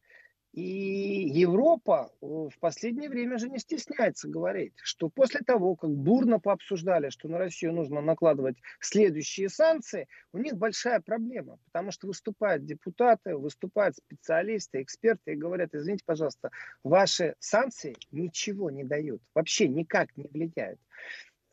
И 0.52 1.30
Европа 1.30 2.12
э, 2.20 2.26
в 2.26 2.58
последнее 2.60 3.08
время 3.08 3.38
же 3.38 3.48
не 3.48 3.58
стесняется 3.58 4.28
говорить, 4.28 4.74
что 4.82 5.08
после 5.08 5.40
того, 5.40 5.76
как 5.76 5.90
бурно 5.90 6.38
пообсуждали, 6.40 7.08
что 7.08 7.28
на 7.28 7.38
Россию 7.38 7.72
нужно 7.72 8.02
накладывать 8.02 8.58
следующие 8.78 9.48
санкции, 9.48 10.08
у 10.34 10.38
них 10.38 10.58
большая 10.58 11.00
проблема, 11.00 11.58
потому 11.64 11.90
что 11.90 12.06
выступают 12.06 12.66
депутаты, 12.66 13.34
выступают 13.34 13.96
специалисты, 13.96 14.82
эксперты 14.82 15.32
и 15.32 15.36
говорят, 15.36 15.74
извините, 15.74 16.04
пожалуйста, 16.04 16.50
ваши 16.84 17.34
санкции 17.38 17.96
ничего 18.10 18.70
не 18.70 18.84
дают, 18.84 19.22
вообще 19.34 19.68
никак 19.68 20.14
не 20.18 20.26
влияют. 20.26 20.78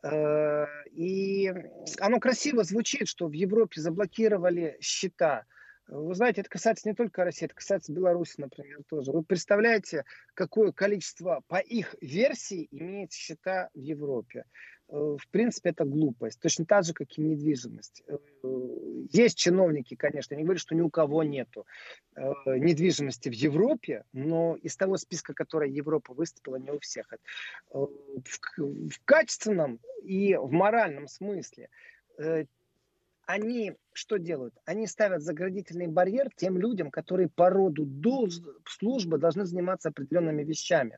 Э, 0.03 0.65
и 0.91 1.53
оно 2.01 2.19
красиво 2.19 2.65
звучит, 2.65 3.07
что 3.07 3.27
в 3.27 3.31
Европе 3.31 3.79
заблокировали 3.79 4.77
счета– 4.81 5.45
вы 5.91 6.13
знаете, 6.13 6.41
это 6.41 6.49
касается 6.49 6.87
не 6.87 6.95
только 6.95 7.23
России, 7.23 7.45
это 7.45 7.55
касается 7.55 7.91
Беларуси, 7.91 8.35
например, 8.37 8.81
тоже. 8.87 9.11
Вы 9.11 9.23
представляете, 9.23 10.05
какое 10.33 10.71
количество 10.71 11.41
по 11.47 11.57
их 11.57 11.95
версии 12.01 12.67
имеет 12.71 13.11
счета 13.11 13.69
в 13.73 13.79
Европе? 13.79 14.45
Э, 14.89 15.17
в 15.19 15.27
принципе, 15.29 15.69
это 15.69 15.85
глупость. 15.85 16.39
Точно 16.39 16.65
так 16.65 16.83
же, 16.83 16.93
как 16.93 17.07
и 17.17 17.21
недвижимость. 17.21 18.03
Э, 18.07 18.17
есть 19.11 19.37
чиновники, 19.37 19.95
конечно, 19.95 20.35
не 20.35 20.43
говорю, 20.43 20.59
что 20.59 20.75
ни 20.75 20.81
у 20.81 20.89
кого 20.89 21.23
нету 21.23 21.65
э, 22.15 22.21
недвижимости 22.45 23.29
в 23.29 23.33
Европе, 23.33 24.03
но 24.13 24.55
из 24.55 24.75
того 24.75 24.97
списка, 24.97 25.33
который 25.33 25.71
Европа 25.71 26.13
выступила, 26.13 26.57
не 26.57 26.71
у 26.71 26.79
всех. 26.79 27.07
В 27.71 29.05
качественном 29.05 29.79
и 30.03 30.35
в 30.35 30.51
моральном 30.51 31.07
смысле 31.07 31.69
они 33.29 33.75
что 33.93 34.17
делают? 34.17 34.55
Они 34.65 34.87
ставят 34.87 35.21
заградительный 35.21 35.85
барьер 35.85 36.29
тем 36.35 36.57
людям, 36.57 36.89
которые 36.89 37.29
по 37.29 37.51
роду 37.51 37.85
службы 38.65 39.19
должны 39.19 39.45
заниматься 39.45 39.89
определенными 39.89 40.43
вещами. 40.43 40.97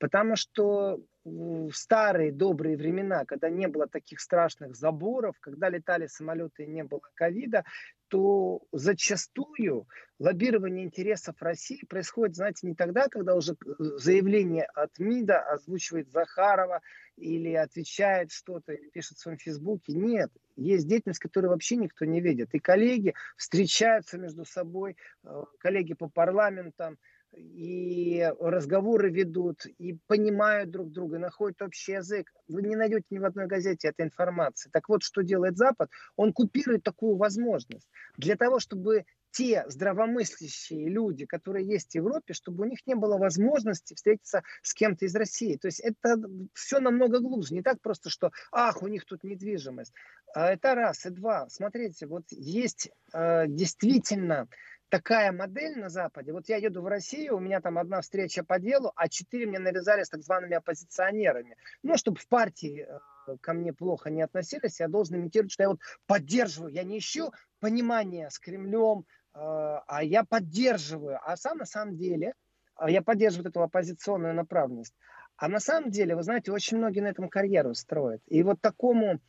Потому 0.00 0.34
что 0.34 1.00
в 1.24 1.70
старые 1.72 2.32
добрые 2.32 2.76
времена, 2.76 3.24
когда 3.24 3.48
не 3.48 3.68
было 3.68 3.86
таких 3.86 4.18
страшных 4.18 4.74
заборов, 4.74 5.36
когда 5.38 5.68
летали 5.68 6.08
самолеты 6.08 6.64
и 6.64 6.68
не 6.68 6.82
было 6.82 7.00
ковида, 7.14 7.64
то 8.08 8.62
зачастую 8.72 9.86
лоббирование 10.18 10.84
интересов 10.84 11.40
России 11.40 11.84
происходит, 11.88 12.36
знаете, 12.36 12.66
не 12.66 12.74
тогда, 12.74 13.08
когда 13.08 13.34
уже 13.34 13.52
э, 13.52 13.56
заявление 13.78 14.64
от 14.64 14.98
МИДа 14.98 15.40
озвучивает 15.40 16.10
Захарова 16.10 16.80
или 17.16 17.54
отвечает 17.54 18.32
что-то, 18.32 18.72
или 18.72 18.90
пишет 18.90 19.18
в 19.18 19.20
своем 19.20 19.38
Фейсбуке. 19.38 19.92
Нет, 19.92 20.30
есть 20.56 20.88
деятельность, 20.88 21.20
которую 21.20 21.52
вообще 21.52 21.76
никто 21.76 22.04
не 22.04 22.20
видит. 22.20 22.54
И 22.54 22.58
коллеги 22.58 23.14
встречаются 23.36 24.18
между 24.18 24.44
собой, 24.44 24.96
э, 25.24 25.44
коллеги 25.60 25.94
по 25.94 26.08
парламентам, 26.08 26.98
и 27.32 28.30
разговоры 28.40 29.10
ведут, 29.10 29.66
и 29.66 29.98
понимают 30.06 30.70
друг 30.70 30.90
друга, 30.90 31.18
находят 31.18 31.60
общий 31.62 31.92
язык. 31.92 32.32
Вы 32.48 32.62
не 32.62 32.76
найдете 32.76 33.06
ни 33.10 33.18
в 33.18 33.24
одной 33.24 33.46
газете 33.46 33.88
этой 33.88 34.06
информации. 34.06 34.70
Так 34.72 34.88
вот, 34.88 35.02
что 35.02 35.22
делает 35.22 35.56
Запад? 35.56 35.90
Он 36.16 36.32
купирует 36.32 36.82
такую 36.82 37.16
возможность 37.16 37.88
для 38.16 38.36
того, 38.36 38.58
чтобы 38.60 39.04
те 39.30 39.64
здравомыслящие 39.68 40.88
люди, 40.88 41.26
которые 41.26 41.66
есть 41.66 41.92
в 41.92 41.94
Европе, 41.94 42.32
чтобы 42.32 42.64
у 42.64 42.66
них 42.66 42.86
не 42.86 42.94
было 42.94 43.18
возможности 43.18 43.94
встретиться 43.94 44.42
с 44.62 44.72
кем-то 44.72 45.04
из 45.04 45.14
России. 45.14 45.56
То 45.56 45.68
есть 45.68 45.80
это 45.80 46.16
все 46.54 46.80
намного 46.80 47.20
глубже. 47.20 47.54
Не 47.54 47.62
так 47.62 47.80
просто, 47.80 48.10
что 48.10 48.30
ах, 48.52 48.82
у 48.82 48.88
них 48.88 49.04
тут 49.04 49.24
недвижимость. 49.24 49.92
А 50.34 50.50
это 50.50 50.74
раз. 50.74 51.04
И 51.06 51.10
два. 51.10 51.48
Смотрите, 51.50 52.06
вот 52.06 52.24
есть 52.30 52.90
э, 53.12 53.46
действительно 53.48 54.48
такая 54.88 55.32
модель 55.32 55.78
на 55.78 55.88
Западе. 55.88 56.32
Вот 56.32 56.48
я 56.48 56.56
еду 56.56 56.82
в 56.82 56.86
Россию, 56.86 57.36
у 57.36 57.40
меня 57.40 57.60
там 57.60 57.78
одна 57.78 58.00
встреча 58.00 58.44
по 58.44 58.58
делу, 58.58 58.92
а 58.96 59.08
четыре 59.08 59.46
мне 59.46 59.58
навязали 59.58 60.02
с 60.02 60.08
так 60.08 60.22
зваными 60.22 60.54
оппозиционерами. 60.54 61.56
Ну, 61.82 61.96
чтобы 61.96 62.18
в 62.18 62.28
партии 62.28 62.86
э, 62.88 63.36
ко 63.40 63.52
мне 63.52 63.72
плохо 63.72 64.10
не 64.10 64.22
относились, 64.22 64.80
я 64.80 64.88
должен 64.88 65.16
имитировать, 65.16 65.52
что 65.52 65.62
я 65.64 65.68
вот 65.70 65.80
поддерживаю. 66.06 66.72
Я 66.72 66.84
не 66.84 66.98
ищу 66.98 67.32
понимания 67.60 68.30
с 68.30 68.38
Кремлем, 68.38 69.00
э, 69.00 69.38
а 69.38 70.02
я 70.02 70.24
поддерживаю. 70.24 71.18
А 71.22 71.36
сам 71.36 71.58
на 71.58 71.66
самом 71.66 71.96
деле 71.96 72.34
э, 72.80 72.90
я 72.90 73.02
поддерживаю 73.02 73.50
эту 73.50 73.62
оппозиционную 73.62 74.34
направленность. 74.34 74.94
А 75.36 75.48
на 75.48 75.60
самом 75.60 75.90
деле, 75.90 76.16
вы 76.16 76.24
знаете, 76.24 76.50
очень 76.50 76.78
многие 76.78 77.00
на 77.00 77.08
этом 77.08 77.28
карьеру 77.28 77.72
строят. 77.74 78.20
И 78.26 78.42
вот 78.42 78.60
такому 78.60 79.20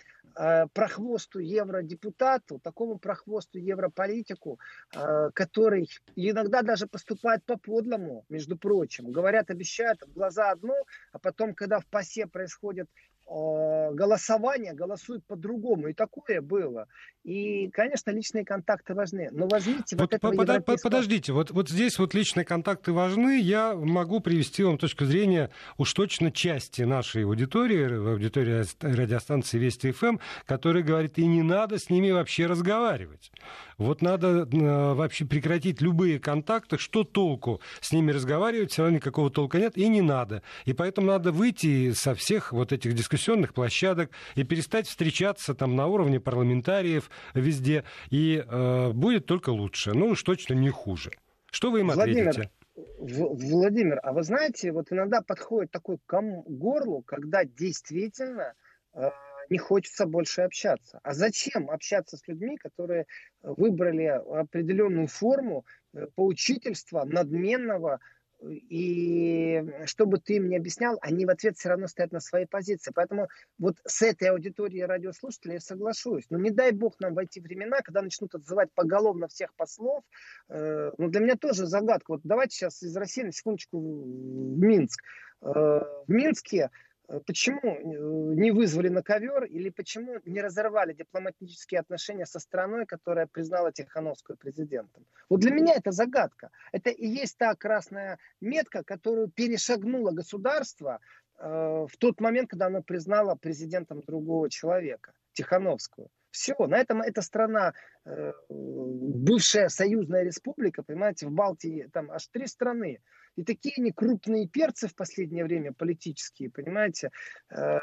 прохвосту 0.74 1.40
евродепутату, 1.40 2.60
такому 2.60 2.98
прохвосту 2.98 3.60
европолитику, 3.60 4.60
э, 4.96 5.30
который 5.34 5.90
иногда 6.16 6.62
даже 6.62 6.88
поступает 6.88 7.44
по-подлому, 7.46 8.26
между 8.30 8.58
прочим. 8.58 9.12
Говорят, 9.12 9.50
обещают 9.50 10.02
в 10.02 10.14
глаза 10.14 10.52
одно, 10.52 10.76
а 11.12 11.20
потом, 11.20 11.54
когда 11.54 11.80
в 11.80 11.86
ПАСЕ 11.86 12.28
происходит 12.28 12.88
Э, 13.30 13.92
голосование 13.94 14.74
голосуют 14.74 15.24
по-другому. 15.28 15.90
И 15.90 15.94
такое 15.94 16.42
было. 16.42 16.88
И, 17.24 17.70
конечно, 17.70 18.10
личные 18.10 18.44
контакты 18.44 18.96
важны. 18.96 19.30
Но 19.32 19.48
возьмите 19.48 19.96
вот, 19.96 20.02
вот 20.02 20.14
этого 20.14 20.32
под, 20.32 20.48
европейского... 20.48 20.90
Подождите, 20.90 21.34
вот, 21.34 21.52
вот 21.52 21.70
здесь 21.70 22.00
вот 22.00 22.16
личные 22.16 22.44
контакты 22.44 22.92
важны. 22.92 23.40
Я 23.40 23.76
могу 23.76 24.20
привести 24.20 24.64
вам 24.64 24.80
точку 24.80 25.06
зрения 25.06 25.52
уж 25.78 25.94
точно 25.94 26.32
части 26.32 26.82
нашей 26.82 27.26
аудитории, 27.26 28.14
аудитории 28.14 28.64
радиостанции 28.82 29.60
Вести 29.60 29.92
ФМ, 29.92 30.18
которая 30.46 30.82
говорит, 30.82 31.20
и 31.20 31.28
не 31.28 31.44
надо 31.44 31.78
с 31.78 31.92
ними 31.92 32.10
вообще 32.10 32.48
разговаривать. 32.48 33.32
Вот 33.78 34.02
надо 34.02 34.48
э, 34.52 34.94
вообще 34.94 35.26
прекратить 35.26 35.82
любые 35.82 36.20
контакты. 36.20 36.78
Что 36.78 37.04
толку 37.04 37.62
с 37.80 37.92
ними 37.92 38.12
разговаривать? 38.12 38.72
Все 38.72 38.84
равно 38.84 38.98
никакого 38.98 39.30
толка 39.30 39.58
нет, 39.58 39.78
и 39.78 39.88
не 39.88 40.02
надо. 40.02 40.42
И 40.66 40.74
поэтому 40.74 41.08
надо 41.08 41.32
выйти 41.32 41.92
со 41.92 42.14
всех 42.14 42.52
вот 42.52 42.74
этих 42.74 42.94
дискуссионных 43.20 43.54
площадок 43.54 44.12
и 44.36 44.44
перестать 44.44 44.88
встречаться 44.88 45.54
там 45.54 45.76
на 45.76 45.88
уровне 45.88 46.20
парламентариев 46.20 47.10
везде. 47.34 47.84
И 48.10 48.44
э, 48.46 48.92
будет 48.92 49.26
только 49.26 49.50
лучше. 49.50 49.94
Ну 49.94 50.08
уж 50.08 50.24
точно 50.24 50.54
не 50.54 50.70
хуже. 50.70 51.12
Что 51.52 51.72
вы 51.72 51.82
им 51.82 51.90
Владимир, 51.90 52.30
ответите? 52.30 52.52
Владимир, 53.00 54.00
а 54.04 54.14
вы 54.14 54.24
знаете, 54.24 54.72
вот 54.72 54.92
иногда 54.92 55.22
подходит 55.22 55.72
такой 55.72 55.98
к 56.06 56.22
горлу, 56.48 57.02
когда 57.02 57.44
действительно 57.44 58.54
э, 58.94 59.10
не 59.50 59.58
хочется 59.58 60.06
больше 60.06 60.42
общаться. 60.44 61.00
А 61.04 61.14
зачем 61.14 61.70
общаться 61.70 62.16
с 62.16 62.26
людьми, 62.28 62.56
которые 62.56 63.06
выбрали 63.42 64.06
определенную 64.06 65.08
форму 65.08 65.66
э, 65.94 66.08
поучительства, 66.16 67.04
надменного, 67.04 68.00
и 68.42 69.64
что 69.86 70.06
бы 70.06 70.20
ты 70.20 70.36
им 70.36 70.50
не 70.50 70.58
объяснял, 70.58 70.98
они 71.02 71.26
в 71.26 71.30
ответ 71.30 71.58
все 71.58 71.70
равно 71.70 71.88
стоят 71.88 72.12
на 72.12 72.20
своей 72.20 72.46
позиции. 72.46 72.92
Поэтому 72.94 73.28
вот 73.58 73.76
с 73.86 74.02
этой 74.02 74.30
аудиторией 74.30 74.86
радиослушателей 74.86 75.56
я 75.56 75.60
соглашусь. 75.60 76.26
Но 76.30 76.38
не 76.38 76.52
дай 76.52 76.72
бог 76.72 77.00
нам 77.00 77.14
войти 77.14 77.42
времена, 77.42 77.82
когда 77.82 78.02
начнут 78.02 78.34
отзывать 78.36 78.72
поголовно 78.74 79.28
всех 79.28 79.54
послов. 79.56 80.04
Э, 80.50 80.92
ну, 80.98 81.10
для 81.10 81.20
меня 81.20 81.36
тоже 81.36 81.66
загадка. 81.66 82.14
Вот 82.14 82.22
давайте 82.24 82.56
сейчас 82.56 82.82
из 82.82 82.96
России 82.96 83.24
на 83.24 83.32
секундочку 83.32 83.80
в 83.80 84.60
Минск. 84.60 85.04
Э, 85.42 85.46
в 85.46 86.06
Минске 86.08 86.70
Э, 86.70 86.89
почему 87.26 87.60
э, 87.64 88.36
не 88.36 88.52
вызвали 88.52 88.90
на 88.90 89.02
ковер 89.02 89.46
или 89.46 89.70
почему 89.70 90.20
не 90.26 90.42
разорвали 90.42 90.94
дипломатические 90.94 91.80
отношения 91.82 92.26
со 92.26 92.40
страной, 92.40 92.86
которая 92.86 93.28
признала 93.28 93.72
Тихановскую 93.72 94.38
президентом? 94.38 95.06
Вот 95.30 95.40
для 95.40 95.52
меня 95.52 95.74
это 95.74 95.92
загадка. 95.92 96.52
Это 96.72 96.90
и 96.90 97.08
есть 97.08 97.38
та 97.38 97.56
красная 97.56 98.20
метка, 98.42 98.84
которую 98.84 99.30
перешагнуло 99.30 100.12
государство 100.12 101.00
э, 101.38 101.48
в 101.48 101.98
тот 101.98 102.22
момент, 102.22 102.50
когда 102.50 102.68
оно 102.68 102.84
признало 102.84 103.36
президентом 103.36 104.02
другого 104.02 104.50
человека, 104.50 105.14
Тихановскую. 105.34 106.10
Все, 106.32 106.56
на 106.58 106.78
этом 106.78 107.02
эта 107.02 107.22
страна, 107.22 107.74
э, 108.06 108.34
бывшая 108.50 109.70
союзная 109.70 110.24
республика, 110.24 110.84
понимаете, 110.84 111.28
в 111.28 111.32
Балтии 111.32 111.90
там 111.92 112.12
аж 112.12 112.28
три 112.28 112.48
страны. 112.48 113.00
И 113.36 113.44
такие 113.44 113.76
они 113.78 113.92
крупные 113.92 114.48
перцы 114.48 114.88
в 114.88 114.96
последнее 114.96 115.46
время 115.46 115.74
политические, 115.74 116.52
понимаете. 116.52 117.10
Э, 117.50 117.78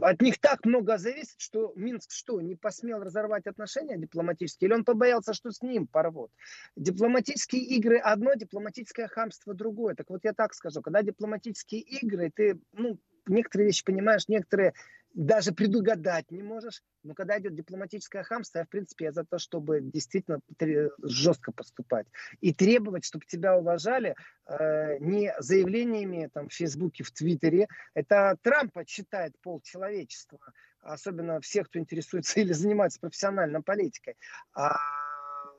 от 0.00 0.20
них 0.20 0.40
так 0.40 0.64
много 0.64 0.98
зависит, 0.98 1.38
что 1.38 1.72
Минск 1.76 2.10
что, 2.10 2.40
не 2.40 2.56
посмел 2.56 3.00
разорвать 3.00 3.46
отношения 3.46 3.96
дипломатические? 3.96 4.68
Или 4.68 4.74
он 4.74 4.84
побоялся, 4.84 5.34
что 5.34 5.50
с 5.50 5.62
ним 5.62 5.86
порвут? 5.86 6.30
Дипломатические 6.76 7.62
игры 7.62 7.98
одно, 7.98 8.34
дипломатическое 8.34 9.08
хамство 9.08 9.54
другое. 9.54 9.94
Так 9.94 10.10
вот 10.10 10.24
я 10.24 10.32
так 10.32 10.52
скажу, 10.52 10.82
когда 10.82 11.02
дипломатические 11.02 11.82
игры, 11.82 12.30
ты, 12.34 12.58
ну, 12.72 12.98
некоторые 13.26 13.66
вещи 13.68 13.84
понимаешь, 13.84 14.28
некоторые 14.28 14.74
даже 15.14 15.52
предугадать 15.52 16.30
не 16.30 16.42
можешь. 16.42 16.82
Но 17.02 17.14
когда 17.14 17.38
идет 17.38 17.54
дипломатическое 17.54 18.22
хамство, 18.22 18.60
я, 18.60 18.64
в 18.64 18.68
принципе, 18.68 19.06
я 19.06 19.12
за 19.12 19.24
то, 19.24 19.38
чтобы 19.38 19.80
действительно 19.80 20.40
жестко 21.02 21.52
поступать. 21.52 22.06
И 22.40 22.54
требовать, 22.54 23.04
чтобы 23.04 23.24
тебя 23.26 23.56
уважали 23.56 24.14
э, 24.46 24.98
не 24.98 25.34
заявлениями 25.38 26.30
там, 26.32 26.48
в 26.48 26.54
Фейсбуке, 26.54 27.04
в 27.04 27.10
Твиттере. 27.10 27.68
Это 27.94 28.36
Трампа 28.42 28.84
читает 28.84 29.34
пол 29.42 29.60
человечества, 29.60 30.38
особенно 30.80 31.40
всех, 31.40 31.68
кто 31.68 31.78
интересуется 31.78 32.40
или 32.40 32.52
занимается 32.52 33.00
профессиональной 33.00 33.62
политикой. 33.62 34.16
А 34.54 34.76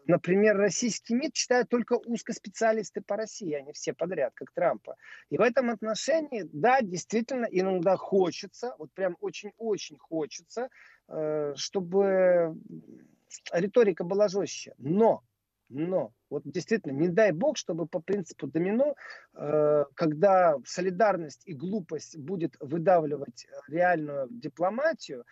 Например, 0.05 0.57
российский 0.57 1.15
МИД 1.15 1.33
читают 1.33 1.69
только 1.69 1.93
узкоспециалисты 1.93 3.01
по 3.01 3.15
России, 3.15 3.53
а 3.53 3.61
не 3.61 3.71
все 3.73 3.93
подряд, 3.93 4.33
как 4.35 4.51
Трампа. 4.51 4.95
И 5.29 5.37
в 5.37 5.41
этом 5.41 5.69
отношении, 5.69 6.47
да, 6.51 6.81
действительно, 6.81 7.45
иногда 7.45 7.95
хочется, 7.95 8.75
вот 8.77 8.91
прям 8.93 9.15
очень-очень 9.21 9.97
хочется, 9.97 10.69
э, 11.07 11.53
чтобы 11.55 12.55
риторика 13.51 14.03
была 14.03 14.27
жестче. 14.27 14.73
Но, 14.77 15.23
но, 15.69 16.13
вот 16.29 16.43
действительно, 16.45 16.91
не 16.91 17.07
дай 17.07 17.31
бог, 17.31 17.57
чтобы 17.57 17.87
по 17.87 17.99
принципу 17.99 18.47
домино, 18.47 18.95
э, 19.33 19.85
когда 19.95 20.57
солидарность 20.65 21.43
и 21.45 21.53
глупость 21.53 22.17
будет 22.17 22.55
выдавливать 22.59 23.47
реальную 23.67 24.27
дипломатию, 24.29 25.25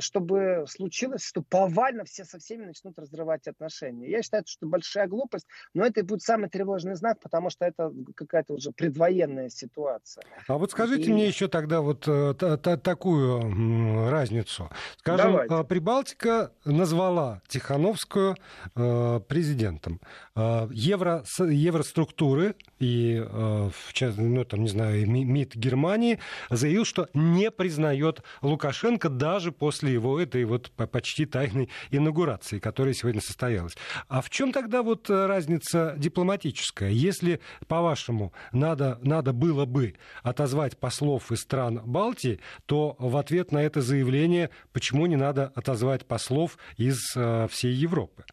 чтобы 0.00 0.64
случилось, 0.68 1.24
что 1.24 1.42
повально 1.42 2.04
все 2.04 2.24
со 2.24 2.38
всеми 2.38 2.64
начнут 2.64 2.98
разрывать 2.98 3.46
отношения. 3.46 4.10
Я 4.10 4.22
считаю, 4.22 4.44
что 4.46 4.66
большая 4.66 5.06
глупость, 5.06 5.46
но 5.74 5.84
это 5.84 6.00
и 6.00 6.02
будет 6.02 6.22
самый 6.22 6.48
тревожный 6.48 6.94
знак, 6.94 7.20
потому 7.20 7.50
что 7.50 7.64
это 7.64 7.92
какая-то 8.14 8.54
уже 8.54 8.72
предвоенная 8.72 9.48
ситуация. 9.48 10.24
А 10.48 10.58
вот 10.58 10.70
скажите 10.70 11.10
и... 11.10 11.12
мне 11.12 11.26
еще 11.26 11.48
тогда 11.48 11.80
вот 11.80 12.06
э, 12.08 12.34
та, 12.34 12.56
та, 12.56 12.76
такую 12.76 14.10
разницу. 14.10 14.70
Скажем, 14.98 15.32
Давайте. 15.32 15.54
Э, 15.54 15.64
Прибалтика 15.64 16.52
назвала 16.64 17.42
Тихановскую 17.48 18.36
э, 18.74 19.20
президентом. 19.28 20.00
Евро, 20.36 21.24
евроструктуры 21.38 22.54
и, 22.78 23.20
в 23.20 23.92
частности, 23.92 24.30
ну, 24.30 24.44
там, 24.44 24.62
не 24.62 24.68
знаю, 24.68 25.06
МИД 25.06 25.54
Германии 25.56 26.18
заявил, 26.48 26.84
что 26.84 27.08
не 27.12 27.50
признает 27.50 28.22
Лукашенко 28.40 29.10
даже 29.10 29.52
после 29.60 29.92
его 29.92 30.18
этой 30.18 30.44
вот 30.46 30.70
почти 30.70 31.26
тайной 31.26 31.68
инаугурации, 31.90 32.58
которая 32.58 32.94
сегодня 32.94 33.20
состоялась. 33.20 33.76
А 34.08 34.22
в 34.22 34.30
чем 34.30 34.52
тогда 34.52 34.82
вот 34.82 35.10
э, 35.10 35.26
разница 35.26 35.94
дипломатическая? 35.98 36.88
Если, 36.88 37.40
по-вашему, 37.68 38.32
надо, 38.52 38.98
надо 39.02 39.34
было 39.34 39.66
бы 39.66 39.94
отозвать 40.22 40.78
послов 40.78 41.30
из 41.30 41.40
стран 41.40 41.82
Балтии, 41.84 42.40
то 42.64 42.96
в 42.98 43.18
ответ 43.18 43.52
на 43.52 43.62
это 43.62 43.82
заявление 43.82 44.48
почему 44.72 45.04
не 45.04 45.16
надо 45.16 45.52
отозвать 45.54 46.06
послов 46.06 46.56
из 46.78 47.14
э, 47.14 47.46
всей 47.48 47.74
Европы? 47.74 48.24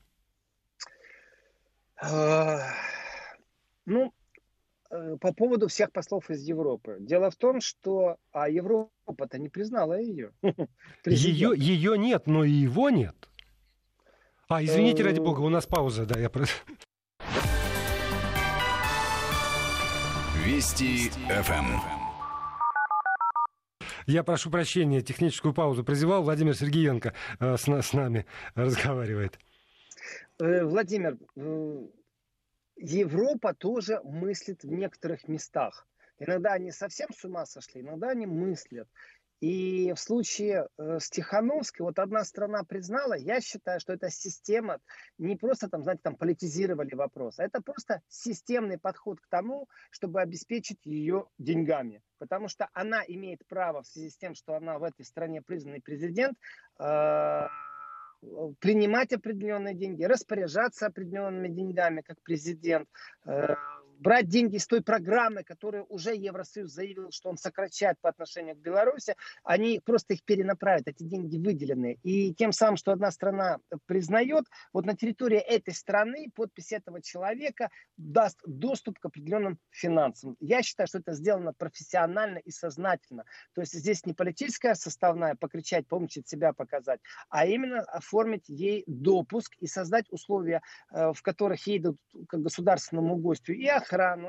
А, 2.02 2.60
ну, 3.86 4.14
по 4.90 5.34
поводу 5.34 5.68
всех 5.68 5.92
послов 5.92 6.30
из 6.30 6.44
Европы. 6.44 6.98
Дело 7.00 7.30
в 7.30 7.36
том, 7.36 7.62
что 7.62 8.18
а 8.32 8.50
Европа-то 8.50 9.38
не 9.38 9.50
признала 9.50 10.00
ее. 10.00 10.32
Ее, 11.06 11.54
ее 11.56 11.98
нет, 11.98 12.28
но 12.28 12.44
и 12.44 12.52
его 12.52 12.90
нет. 12.90 13.16
А, 14.50 14.64
извините, 14.64 15.04
ради 15.04 15.20
бога, 15.20 15.42
у 15.42 15.50
нас 15.50 15.66
пауза, 15.66 16.06
да, 16.06 16.20
я 16.20 16.30
просто... 16.30 16.54
Вести 20.46 21.10
ФМ. 21.28 21.98
Я 24.06 24.24
прошу 24.24 24.50
прощения, 24.50 25.02
техническую 25.02 25.54
паузу 25.54 25.84
призывал. 25.84 26.24
Владимир 26.24 26.56
Сергеенко 26.56 27.14
э, 27.42 27.58
с, 27.58 27.68
с 27.68 27.94
нами 27.94 28.26
разговаривает. 28.56 29.38
Э, 30.40 30.64
Владимир, 30.64 31.18
Европа 32.78 33.54
тоже 33.54 34.00
мыслит 34.04 34.64
в 34.64 34.72
некоторых 34.72 35.28
местах. 35.28 35.88
Иногда 36.20 36.54
они 36.54 36.72
совсем 36.72 37.10
с 37.14 37.24
ума 37.26 37.46
сошли, 37.46 37.82
иногда 37.82 38.10
они 38.10 38.26
мыслят. 38.26 38.88
И 39.40 39.94
в 39.94 40.00
случае 40.00 40.68
э, 40.78 40.98
с 41.00 41.12
Тихановской, 41.12 41.86
вот 41.86 42.00
одна 42.00 42.24
страна 42.24 42.64
признала, 42.64 43.14
я 43.14 43.40
считаю, 43.40 43.80
что 43.80 43.94
эта 43.94 44.10
система, 44.10 44.80
не 45.20 45.36
просто 45.36 45.70
там, 45.70 45.84
знаете, 45.84 46.02
там 46.04 46.16
политизировали 46.16 46.96
вопрос, 46.96 47.38
а 47.38 47.44
это 47.44 47.62
просто 47.62 48.02
системный 48.08 48.80
подход 48.80 49.20
к 49.22 49.28
тому, 49.28 49.70
чтобы 49.92 50.22
обеспечить 50.22 50.84
ее 50.86 51.28
деньгами. 51.38 52.02
Потому 52.18 52.48
что 52.48 52.68
она 52.74 53.04
имеет 53.08 53.46
право 53.48 53.84
в 53.84 53.88
связи 53.88 54.10
с 54.10 54.18
тем, 54.18 54.34
что 54.34 54.56
она 54.56 54.80
в 54.80 54.84
этой 54.84 55.06
стране 55.06 55.44
признанный 55.44 55.82
президент, 55.82 56.36
э, 56.80 57.48
принимать 58.60 59.14
определенные 59.14 59.76
деньги, 59.76 60.04
распоряжаться 60.04 60.88
определенными 60.88 61.48
деньгами, 61.50 62.02
как 62.02 62.18
президент, 62.24 62.88
э, 63.26 63.56
брать 64.00 64.28
деньги 64.28 64.58
с 64.58 64.68
той 64.68 64.82
программы, 64.82 65.44
которую 65.44 65.86
уже 65.90 66.16
Евросоюз 66.16 66.72
заявил, 66.72 67.12
что 67.12 67.30
он 67.30 67.38
сокращает 67.38 68.00
по 68.02 68.10
отношению 68.10 68.56
к 68.56 68.60
Беларуси, 68.60 69.16
они 69.44 69.82
просто 69.84 70.14
их 70.14 70.24
перенаправят, 70.24 70.88
эти 70.88 71.04
деньги 71.04 71.38
выделены. 71.38 72.00
И 72.04 72.34
тем 72.34 72.52
самым, 72.52 72.78
что 72.78 72.92
одна 72.92 73.12
страна 73.12 73.60
признает, 73.86 74.46
вот 74.74 74.86
на 74.86 74.96
территории 74.96 75.40
этой 75.40 75.74
страны 75.74 76.28
подпись 76.36 76.72
этого 76.72 77.02
человека 77.02 77.70
даст 77.98 78.40
доступ 78.46 79.00
к 79.00 79.06
определенным 79.06 79.60
финансам. 79.70 80.36
Я 80.40 80.62
считаю, 80.64 80.88
что 80.88 81.00
это 81.00 81.14
сделано 81.14 81.54
профессионально 81.54 82.38
и 82.38 82.52
сознательно. 82.52 83.26
То 83.54 83.62
есть 83.62 83.74
здесь 83.74 84.06
не 84.06 84.14
политическая 84.14 84.76
составная, 84.76 85.36
покричать, 85.36 85.88
помучить 85.88 86.28
себя 86.28 86.54
показать, 86.54 87.00
а 87.30 87.46
именно 87.46 87.82
оформить 87.82 88.50
ей 88.50 88.84
допуск 88.88 89.56
и 89.60 89.68
создать 89.68 90.06
условия, 90.12 90.62
э, 90.92 91.12
в 91.14 91.22
которых 91.22 91.66
ей 91.68 91.80
дадут 91.80 91.98
как 92.28 92.42
государственному 92.42 93.16
гостю 93.18 93.54
и 93.54 93.66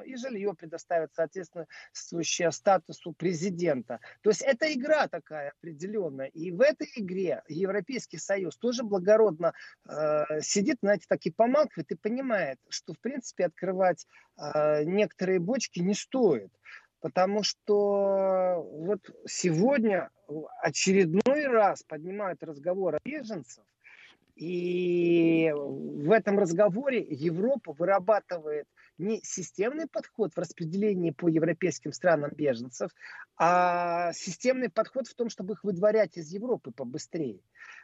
и 0.03 0.17
жилье 0.17 0.55
предоставят 0.55 1.15
соответствующее 1.15 2.53
статусу 2.53 3.13
президента. 3.13 4.01
То 4.23 4.31
есть 4.31 4.43
это 4.43 4.73
игра 4.73 5.09
такая 5.09 5.53
определенная. 5.59 6.29
И 6.29 6.51
в 6.51 6.61
этой 6.61 6.89
игре 6.97 7.43
Европейский 7.49 8.19
Союз 8.19 8.57
тоже 8.57 8.83
благородно 8.83 9.53
э, 9.89 10.41
сидит, 10.41 10.79
знаете, 10.83 11.07
так 11.09 11.25
и 11.27 11.31
помалкивает 11.31 11.91
и 11.91 11.97
понимает, 11.97 12.59
что, 12.69 12.93
в 12.95 12.99
принципе, 13.01 13.47
открывать 13.47 14.07
э, 14.37 14.85
некоторые 14.85 15.39
бочки 15.41 15.81
не 15.81 15.95
стоит. 15.95 16.53
Потому 17.01 17.45
что 17.45 18.63
вот 18.73 19.01
сегодня 19.27 20.11
очередной 20.61 21.47
раз 21.47 21.83
поднимают 21.85 22.43
разговор 22.43 22.97
о 22.97 22.99
беженцах, 23.05 23.65
И 24.35 25.53
в 25.55 26.11
этом 26.11 26.39
разговоре 26.39 27.01
Европа 27.09 27.73
вырабатывает 27.73 28.67
не 28.99 29.21
системный 29.23 29.87
подход 29.87 30.35
в 30.35 30.39
распределении 30.39 31.11
по 31.11 31.29
европейским 31.29 31.93
странам 31.93 32.33
беженцев, 32.35 32.91
а 33.37 34.13
системный 34.13 34.69
подход 34.69 35.07
в 35.07 35.15
том, 35.15 35.31
чтобы 35.31 35.55
их 35.55 35.65
выдворять 35.65 36.17
из 36.17 36.33
Европы 36.33 36.73
побыстрее. 36.73 37.41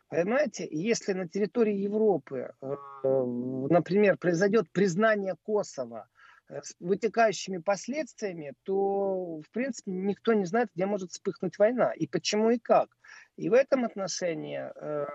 Понимаете, 0.09 0.69
если 0.71 1.13
на 1.13 1.29
территории 1.29 1.77
Европы, 1.77 2.53
э, 2.61 2.75
например, 3.05 4.17
произойдет 4.19 4.71
признание 4.71 5.37
Косово 5.45 6.09
э, 6.49 6.61
с 6.63 6.75
вытекающими 6.81 7.59
последствиями, 7.59 8.55
то, 8.65 9.41
в 9.41 9.51
принципе, 9.51 9.93
никто 9.93 10.35
не 10.35 10.45
знает, 10.45 10.71
где 10.75 10.87
может 10.87 11.13
вспыхнуть 11.13 11.59
война 11.59 11.93
и 11.93 12.07
почему 12.07 12.51
и 12.51 12.59
как. 12.59 12.89
И 13.37 13.49
в 13.49 13.55
этом 13.55 13.85
отношении 13.85 14.61
э, 14.61 15.07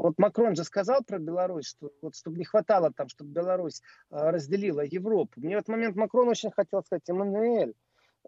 вот 0.00 0.18
Макрон 0.18 0.54
же 0.56 0.64
сказал 0.64 1.02
про 1.04 1.18
Беларусь, 1.18 1.66
что 1.66 1.90
вот 2.00 2.16
чтобы 2.16 2.38
не 2.38 2.44
хватало 2.44 2.92
там, 2.92 3.08
чтобы 3.08 3.30
Беларусь 3.30 3.82
разделила 4.10 4.80
Европу. 4.80 5.40
Мне 5.40 5.56
в 5.56 5.58
этот 5.58 5.68
момент 5.68 5.96
Макрон 5.96 6.28
очень 6.28 6.50
хотел 6.50 6.82
сказать, 6.82 7.08
Эммануэль, 7.08 7.74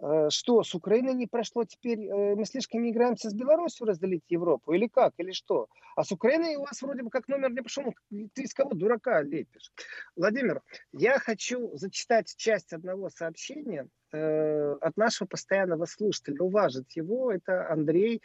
Э, 0.00 0.29
что, 0.31 0.62
с 0.62 0.74
Украиной 0.74 1.14
не 1.14 1.27
прошло 1.27 1.64
теперь, 1.64 2.00
э, 2.00 2.35
мы 2.35 2.44
слишком 2.46 2.83
не 2.83 2.90
играемся 2.90 3.31
с 3.31 3.35
Беларусью 3.35 3.87
разделить 3.87 4.24
Европу, 4.29 4.72
или 4.72 4.88
как, 4.88 5.12
или 5.18 5.31
что? 5.31 5.68
А 5.96 6.03
с 6.03 6.11
Украиной 6.11 6.57
у 6.57 6.62
вас 6.62 6.83
вроде 6.83 7.03
бы 7.03 7.11
как 7.11 7.29
номер 7.29 7.53
не 7.53 7.62
пошел, 7.62 7.94
ты 8.11 8.42
из 8.42 8.55
кого 8.55 8.74
дурака 8.74 9.22
лепишь? 9.22 9.72
Владимир, 10.16 10.62
я 10.92 11.18
хочу 11.18 11.77
зачитать 11.77 12.35
часть 12.37 12.72
одного 12.72 13.09
сообщения 13.09 13.88
э, 14.12 14.72
от 14.81 14.96
нашего 14.96 15.29
постоянного 15.29 15.85
слушателя, 15.87 16.40
уважить 16.40 16.96
его, 16.96 17.31
это 17.31 17.70
Андрей 17.70 18.20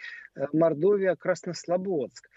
Мордовия 0.51 1.15
Краснослободск. 1.15 2.29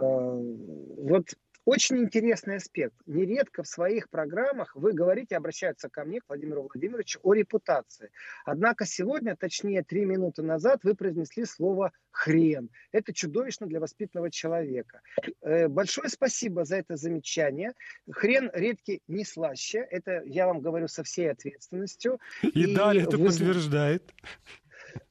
Вот 0.00 1.26
очень 1.64 1.96
интересный 1.96 2.56
аспект. 2.56 2.94
Нередко 3.06 3.62
в 3.62 3.66
своих 3.66 4.10
программах 4.10 4.76
вы 4.76 4.92
говорите, 4.92 5.36
обращаются 5.36 5.88
ко 5.88 6.04
мне, 6.04 6.20
к 6.20 6.24
Владимиру 6.28 6.62
Владимировичу, 6.62 7.20
о 7.22 7.32
репутации. 7.32 8.10
Однако 8.44 8.84
сегодня, 8.84 9.34
точнее 9.34 9.82
три 9.82 10.04
минуты 10.04 10.42
назад, 10.42 10.80
вы 10.82 10.94
произнесли 10.94 11.46
слово 11.46 11.92
«хрен». 12.10 12.68
Это 12.92 13.14
чудовищно 13.14 13.66
для 13.66 13.80
воспитанного 13.80 14.30
человека. 14.30 15.00
Э, 15.40 15.68
большое 15.68 16.10
спасибо 16.10 16.64
за 16.64 16.76
это 16.76 16.96
замечание. 16.96 17.72
Хрен 18.10 18.50
редкий 18.52 19.00
не 19.08 19.24
слаще. 19.24 19.78
Это 19.78 20.22
я 20.26 20.46
вам 20.46 20.60
говорю 20.60 20.88
со 20.88 21.02
всей 21.02 21.30
ответственностью. 21.30 22.18
И, 22.42 22.48
и 22.48 22.74
далее 22.74 23.04
это 23.04 23.16
вы... 23.16 23.28
подтверждает. 23.28 24.12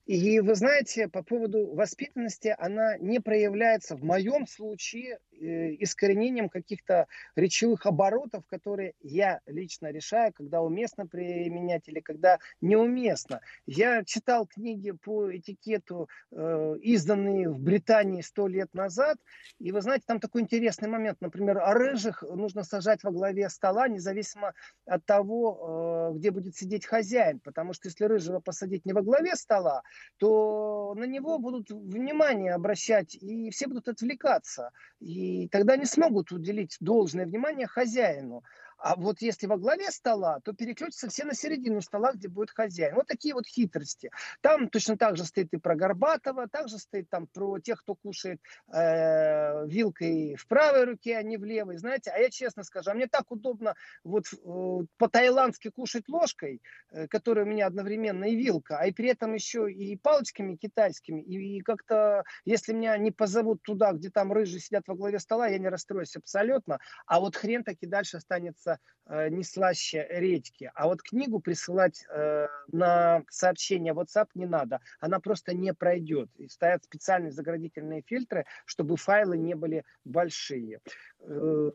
И 0.05 0.41
вы 0.41 0.55
знаете, 0.55 1.07
по 1.07 1.23
поводу 1.23 1.73
воспитанности, 1.73 2.53
она 2.57 2.97
не 2.97 3.19
проявляется 3.19 3.95
в 3.95 4.03
моем 4.03 4.47
случае 4.47 5.19
Э, 5.43 5.75
искоренением 5.79 6.47
каких-то 6.47 7.07
речевых 7.35 7.85
оборотов, 7.85 8.45
которые 8.47 8.93
я 9.01 9.41
лично 9.45 9.91
решаю, 9.91 10.31
когда 10.31 10.61
уместно 10.61 11.05
применять 11.05 11.89
или 11.89 11.99
когда 11.99 12.39
неуместно. 12.61 13.41
Я 13.65 14.03
читал 14.05 14.47
книги 14.47 14.91
по 14.91 15.35
этикету, 15.35 16.07
э, 16.31 16.75
изданные 16.81 17.49
в 17.49 17.59
Британии 17.59 18.21
сто 18.21 18.47
лет 18.47 18.73
назад, 18.73 19.17
и 19.59 19.71
вы 19.71 19.81
знаете, 19.81 20.05
там 20.07 20.19
такой 20.19 20.41
интересный 20.43 20.87
момент. 20.87 21.19
Например, 21.19 21.57
о 21.57 21.73
рыжих 21.73 22.23
нужно 22.23 22.63
сажать 22.63 23.03
во 23.03 23.11
главе 23.11 23.49
стола, 23.49 23.89
независимо 23.89 24.53
от 24.85 25.05
того, 25.05 26.11
э, 26.13 26.17
где 26.17 26.31
будет 26.31 26.55
сидеть 26.55 26.85
хозяин, 26.85 27.39
потому 27.39 27.73
что 27.73 27.89
если 27.89 28.05
рыжего 28.05 28.39
посадить 28.39 28.85
не 28.85 28.93
во 28.93 29.01
главе 29.01 29.35
стола, 29.35 29.81
то 30.17 30.93
на 30.95 31.06
него 31.06 31.39
будут 31.39 31.69
внимание 31.69 32.53
обращать, 32.53 33.15
и 33.15 33.49
все 33.51 33.67
будут 33.67 33.88
отвлекаться. 33.88 34.71
И 34.99 35.47
тогда 35.49 35.77
не 35.77 35.86
смогут 35.86 36.32
уделить 36.32 36.77
должное 36.79 37.25
внимание 37.25 37.67
хозяину. 37.67 38.43
А 38.83 38.97
вот 38.97 39.21
если 39.21 39.47
во 39.47 39.57
главе 39.57 39.89
стола, 39.91 40.41
то 40.43 40.51
переключатся 40.51 41.07
все 41.07 41.23
на 41.23 41.33
середину 41.33 41.79
стола, 41.79 42.11
где 42.11 42.27
будет 42.27 42.51
хозяин. 42.51 42.95
Вот 42.95 43.07
такие 43.07 43.33
вот 43.33 43.47
хитрости. 43.47 44.11
Там 44.41 44.67
точно 44.67 44.97
так 44.97 45.15
же 45.15 45.23
стоит 45.23 45.53
и 45.53 45.57
про 45.57 45.75
Горбатова, 45.75 46.49
также 46.49 46.77
стоит 46.77 47.09
там 47.09 47.27
про 47.27 47.59
тех, 47.59 47.81
кто 47.81 47.95
кушает 47.95 48.41
э, 48.67 49.65
вилкой 49.67 50.35
в 50.35 50.45
правой 50.47 50.83
руке, 50.83 51.15
а 51.15 51.23
не 51.23 51.37
в 51.37 51.45
левой. 51.45 51.77
Знаете, 51.77 52.11
а 52.11 52.17
я 52.17 52.29
честно 52.29 52.63
скажу, 52.63 52.91
а 52.91 52.93
мне 52.93 53.07
так 53.07 53.31
удобно 53.31 53.75
вот 54.03 54.25
э, 54.33 54.85
по-таиландски 54.97 55.69
кушать 55.69 56.09
ложкой, 56.09 56.61
э, 56.91 57.07
которая 57.07 57.45
у 57.45 57.47
меня 57.47 57.67
одновременно 57.67 58.25
и 58.25 58.35
вилка, 58.35 58.79
а 58.79 58.85
и 58.87 58.91
при 58.91 59.07
этом 59.07 59.33
еще 59.33 59.71
и 59.71 59.95
палочками 59.95 60.57
китайскими. 60.57 61.21
И, 61.21 61.59
и 61.59 61.61
как-то, 61.61 62.25
если 62.43 62.73
меня 62.73 62.97
не 62.97 63.11
позовут 63.11 63.61
туда, 63.63 63.93
где 63.93 64.09
там 64.09 64.33
рыжие 64.33 64.59
сидят 64.59 64.83
во 64.87 64.95
главе 64.95 65.19
стола, 65.19 65.47
я 65.47 65.57
не 65.57 65.69
расстроюсь 65.69 66.17
абсолютно. 66.17 66.79
А 67.05 67.21
вот 67.21 67.37
хрен 67.37 67.63
таки 67.63 67.85
дальше 67.85 68.17
останется 68.17 68.72
оказаться 68.73 68.79
э, 69.05 69.29
не 69.29 69.43
слаще 69.43 70.07
редьки. 70.09 70.71
А 70.75 70.88
вот 70.88 71.01
книгу 71.01 71.39
присылать 71.39 72.05
э, 72.09 72.47
на 72.71 73.23
сообщение 73.29 73.93
WhatsApp 73.93 74.29
не 74.36 74.45
надо. 74.45 74.79
Она 74.99 75.19
просто 75.19 75.53
не 75.53 75.73
пройдет. 75.73 76.29
И 76.38 76.47
стоят 76.47 76.83
специальные 76.83 77.31
заградительные 77.31 78.01
фильтры, 78.01 78.45
чтобы 78.65 78.97
файлы 78.97 79.38
не 79.38 79.55
были 79.55 79.83
большие. 80.05 80.79
Э, 81.21 81.71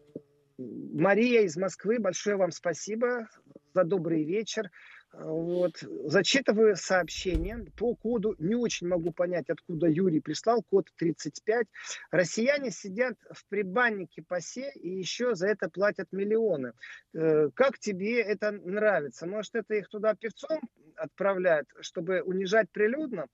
Мария 0.58 1.42
из 1.42 1.56
Москвы, 1.56 2.00
большое 2.00 2.37
вам 2.37 2.50
спасибо 2.50 3.28
за 3.74 3.84
добрый 3.84 4.24
вечер. 4.24 4.70
Вот. 5.12 5.82
Зачитываю 6.04 6.76
сообщение 6.76 7.66
по 7.76 7.94
коду. 7.94 8.34
Не 8.38 8.54
очень 8.54 8.88
могу 8.88 9.12
понять, 9.12 9.48
откуда 9.48 9.86
Юрий 9.86 10.20
прислал. 10.20 10.62
Код 10.62 10.88
35. 10.96 11.66
Россияне 12.10 12.70
сидят 12.70 13.16
в 13.30 13.46
прибаннике 13.48 14.22
ПАСЕ 14.22 14.72
и 14.74 14.88
еще 14.88 15.34
за 15.34 15.48
это 15.48 15.70
платят 15.70 16.08
миллионы. 16.12 16.72
Э, 17.14 17.48
как 17.54 17.78
тебе 17.78 18.20
это 18.20 18.52
нравится? 18.52 19.26
Может, 19.26 19.54
это 19.54 19.74
их 19.74 19.88
туда 19.88 20.14
певцом 20.14 20.60
отправляют, 20.96 21.68
чтобы 21.80 22.22
унижать 22.22 22.70
прилюдно? 22.70 23.26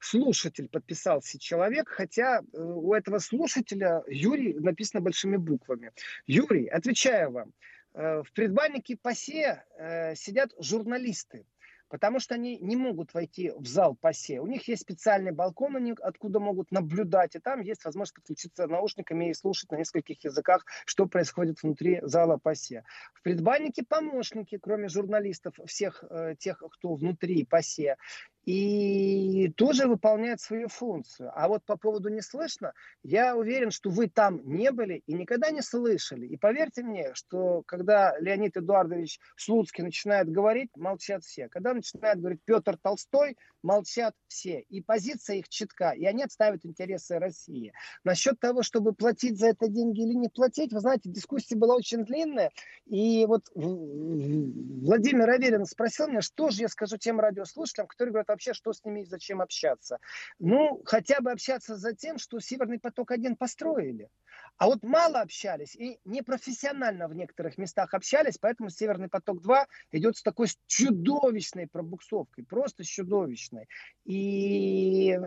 Слушатель 0.00 0.68
подписался 0.68 1.38
человек, 1.38 1.88
хотя 1.88 2.40
э, 2.40 2.42
у 2.58 2.92
этого 2.92 3.18
слушателя 3.18 4.02
Юрий 4.08 4.54
написано 4.54 5.00
большими 5.00 5.36
буквами. 5.36 5.92
Юрий, 6.26 6.66
отвечаю 6.66 7.30
вам. 7.30 7.52
Э, 7.94 8.22
в 8.22 8.32
предбаннике 8.32 8.96
ПАСЕ 8.96 9.64
э, 9.76 10.14
сидят 10.14 10.52
журналисты, 10.58 11.44
потому 11.88 12.20
что 12.20 12.34
они 12.36 12.56
не 12.58 12.76
могут 12.76 13.12
войти 13.14 13.50
в 13.50 13.66
зал 13.66 13.96
ПАСЕ. 13.96 14.38
У 14.38 14.46
них 14.46 14.68
есть 14.68 14.82
специальный 14.82 15.32
балкон, 15.32 15.74
они 15.76 15.94
откуда 16.00 16.38
могут 16.38 16.70
наблюдать, 16.70 17.34
и 17.34 17.40
там 17.40 17.60
есть 17.60 17.84
возможность 17.84 18.14
подключиться 18.14 18.68
наушниками 18.68 19.30
и 19.30 19.34
слушать 19.34 19.72
на 19.72 19.76
нескольких 19.76 20.22
языках, 20.22 20.64
что 20.86 21.06
происходит 21.06 21.62
внутри 21.62 21.98
зала 22.02 22.38
ПАСЕ. 22.38 22.84
В 23.12 23.22
предбаннике 23.22 23.82
помощники, 23.82 24.56
кроме 24.58 24.88
журналистов, 24.88 25.58
всех 25.66 26.04
э, 26.08 26.36
тех, 26.38 26.62
кто 26.70 26.94
внутри 26.94 27.44
ПАСЕ, 27.44 27.96
и 28.44 29.52
тоже 29.56 29.86
выполняет 29.86 30.40
свою 30.40 30.68
функцию. 30.68 31.30
А 31.34 31.48
вот 31.48 31.64
по 31.64 31.76
поводу 31.76 32.08
не 32.08 32.22
слышно, 32.22 32.72
я 33.02 33.36
уверен, 33.36 33.70
что 33.70 33.90
вы 33.90 34.08
там 34.08 34.40
не 34.44 34.70
были 34.70 35.02
и 35.06 35.12
никогда 35.12 35.50
не 35.50 35.62
слышали. 35.62 36.26
И 36.26 36.36
поверьте 36.36 36.82
мне, 36.82 37.14
что 37.14 37.62
когда 37.66 38.18
Леонид 38.18 38.56
Эдуардович 38.56 39.20
Слуцкий 39.36 39.84
начинает 39.84 40.30
говорить, 40.30 40.70
молчат 40.76 41.24
все. 41.24 41.48
Когда 41.48 41.74
начинает 41.74 42.18
говорить 42.18 42.40
Петр 42.44 42.78
Толстой, 42.78 43.36
молчат 43.62 44.14
все. 44.26 44.64
И 44.68 44.80
позиция 44.80 45.36
их 45.36 45.48
четка, 45.48 45.92
и 45.92 46.04
они 46.04 46.22
отставят 46.22 46.64
интересы 46.64 47.18
России. 47.18 47.72
Насчет 48.04 48.40
того, 48.40 48.62
чтобы 48.62 48.94
платить 48.94 49.38
за 49.38 49.48
это 49.48 49.68
деньги 49.68 50.00
или 50.00 50.14
не 50.14 50.28
платить, 50.28 50.72
вы 50.72 50.80
знаете, 50.80 51.10
дискуссия 51.10 51.56
была 51.56 51.76
очень 51.76 52.04
длинная. 52.04 52.50
И 52.86 53.26
вот 53.26 53.50
Владимир 53.54 55.28
Аверин 55.28 55.66
спросил 55.66 56.08
меня, 56.08 56.22
что 56.22 56.50
же 56.50 56.62
я 56.62 56.68
скажу 56.68 56.96
тем 56.96 57.20
радиослушателям, 57.20 57.86
которые 57.86 58.12
говорят, 58.12 58.29
вообще, 58.30 58.54
что 58.54 58.72
с 58.72 58.84
ними 58.84 59.00
и 59.00 59.04
зачем 59.04 59.40
общаться. 59.40 59.98
Ну, 60.38 60.82
хотя 60.84 61.20
бы 61.20 61.30
общаться 61.30 61.76
за 61.76 61.94
тем, 61.94 62.18
что 62.18 62.40
Северный 62.40 62.78
поток-1 62.78 63.36
построили. 63.36 64.08
А 64.56 64.66
вот 64.66 64.82
мало 64.82 65.20
общались 65.20 65.74
и 65.74 65.98
непрофессионально 66.04 67.08
в 67.08 67.14
некоторых 67.14 67.56
местах 67.56 67.94
общались, 67.94 68.36
поэтому 68.38 68.68
Северный 68.68 69.08
поток-2 69.08 69.64
идет 69.92 70.16
с 70.18 70.22
такой 70.22 70.48
чудовищной 70.66 71.66
пробуксовкой, 71.66 72.44
просто 72.44 72.84
чудовищной. 72.84 73.68
И 74.04 75.18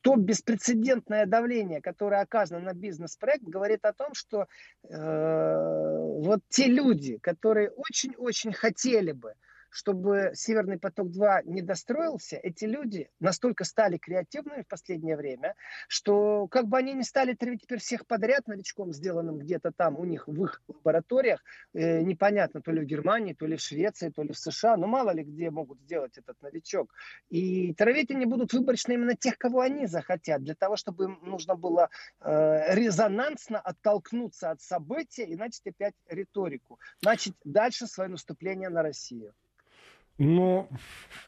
то 0.00 0.16
беспрецедентное 0.16 1.26
давление, 1.26 1.80
которое 1.80 2.22
оказано 2.22 2.60
на 2.60 2.74
бизнес-проект, 2.74 3.44
говорит 3.44 3.84
о 3.84 3.92
том, 3.92 4.14
что 4.14 4.46
э, 4.88 5.96
вот 6.20 6.40
те 6.48 6.66
люди, 6.66 7.18
которые 7.18 7.70
очень-очень 7.70 8.52
хотели 8.52 9.12
бы, 9.12 9.34
чтобы 9.70 10.32
Северный 10.34 10.78
поток-2 10.78 11.42
не 11.44 11.62
достроился, 11.62 12.36
эти 12.36 12.64
люди 12.64 13.08
настолько 13.20 13.64
стали 13.64 13.96
креативными 13.96 14.62
в 14.62 14.68
последнее 14.68 15.16
время, 15.16 15.54
что 15.88 16.48
как 16.48 16.66
бы 16.66 16.76
они 16.76 16.92
не 16.92 17.04
стали 17.04 17.34
травить 17.34 17.62
теперь 17.62 17.78
всех 17.78 18.06
подряд 18.06 18.46
новичком, 18.46 18.92
сделанным 18.92 19.38
где-то 19.38 19.72
там 19.72 19.98
у 19.98 20.04
них 20.04 20.26
в 20.26 20.44
их 20.44 20.62
лабораториях, 20.68 21.42
э, 21.72 22.00
непонятно, 22.02 22.60
то 22.60 22.72
ли 22.72 22.80
в 22.80 22.84
Германии, 22.84 23.32
то 23.32 23.46
ли 23.46 23.56
в 23.56 23.60
Швеции, 23.60 24.10
то 24.10 24.22
ли 24.22 24.32
в 24.32 24.38
США, 24.38 24.76
но 24.76 24.86
мало 24.86 25.10
ли 25.10 25.22
где 25.22 25.50
могут 25.50 25.80
сделать 25.80 26.18
этот 26.18 26.40
новичок. 26.42 26.92
И 27.28 27.72
травить 27.74 28.10
они 28.10 28.26
будут 28.26 28.52
выборочно 28.52 28.92
именно 28.92 29.14
тех, 29.14 29.38
кого 29.38 29.60
они 29.60 29.86
захотят, 29.86 30.42
для 30.42 30.54
того, 30.54 30.76
чтобы 30.76 31.04
им 31.04 31.18
нужно 31.22 31.54
было 31.54 31.90
э, 32.20 32.74
резонансно 32.74 33.60
оттолкнуться 33.60 34.50
от 34.50 34.60
события 34.60 35.24
и 35.24 35.36
начать 35.36 35.66
опять 35.66 35.94
риторику. 36.08 36.78
Начать 37.02 37.34
дальше 37.44 37.86
свое 37.86 38.10
наступление 38.10 38.68
на 38.68 38.82
Россию. 38.82 39.34
Но 40.18 40.68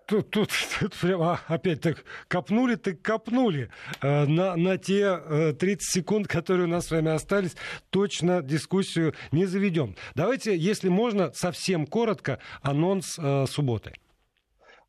тут, 0.07 0.31
тут, 0.31 0.51
тут 0.79 0.95
прямо 0.95 1.41
опять 1.49 1.81
так 1.81 2.05
копнули, 2.29 2.75
так 2.75 3.01
копнули. 3.03 3.71
Э, 4.03 4.27
на, 4.27 4.57
на 4.57 4.77
те 4.77 5.55
30 5.59 5.63
э, 5.63 5.77
секунд, 5.81 6.29
которые 6.29 6.67
у 6.67 6.71
нас 6.71 6.87
с 6.87 6.91
вами 6.91 7.11
остались, 7.11 7.57
точно 7.91 8.43
дискуссию 8.43 9.15
не 9.31 9.47
заведем. 9.47 9.97
Давайте, 10.15 10.57
если 10.57 10.89
можно, 10.89 11.33
совсем 11.33 11.87
коротко 11.87 12.39
анонс 12.63 13.19
э, 13.19 13.47
субботы. 13.49 13.95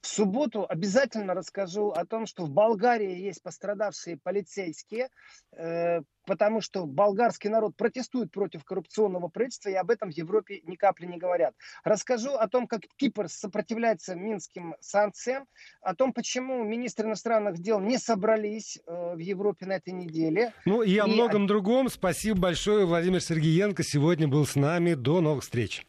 В 0.04 0.08
субботу 0.08 0.66
обязательно 0.68 1.34
расскажу 1.34 1.92
о 1.92 2.06
том, 2.06 2.26
что 2.26 2.44
в 2.44 2.50
Болгарии 2.50 3.22
есть 3.22 3.42
пострадавшие 3.42 4.18
полицейские, 4.22 5.08
э, 5.54 6.02
потому 6.26 6.60
что 6.60 6.86
болгарский 6.86 7.50
народ 7.50 7.78
протестует 7.78 8.30
против 8.30 8.66
коррупционного 8.66 9.30
правительства, 9.30 9.70
и 9.70 9.76
об 9.76 9.90
этом 9.90 10.12
в 10.12 10.14
Европе 10.14 10.60
ни 10.66 10.76
капли 10.76 11.06
не 11.06 11.18
говорят. 11.18 11.54
Расскажу 11.86 12.32
о 12.32 12.50
том, 12.50 12.68
как 12.68 12.82
Кипр 12.98 13.30
сопротивляется 13.30 14.14
минским 14.14 14.76
санкциям, 14.82 15.46
о 15.82 15.96
том, 15.96 16.12
почему 16.12 16.66
министры 16.66 17.08
иностранных 17.08 17.60
дел 17.60 17.80
не 17.80 17.98
собрались 17.98 18.80
э, 18.86 19.16
в 19.16 19.20
Европе 19.20 19.68
на 19.68 19.78
этой 19.78 19.94
неделе. 19.94 20.52
Ну 20.66 20.84
и 20.84 20.98
о 20.98 21.08
многом 21.08 21.48
другом. 21.48 21.88
Спасибо 21.88 22.42
большое. 22.42 22.86
Владимир 22.86 23.22
Сергеенко 23.22 23.84
сегодня 23.84 24.28
был 24.28 24.46
с 24.46 24.58
нами. 24.58 24.96
До 24.96 25.22
новых 25.22 25.44
встреч. 25.44 25.88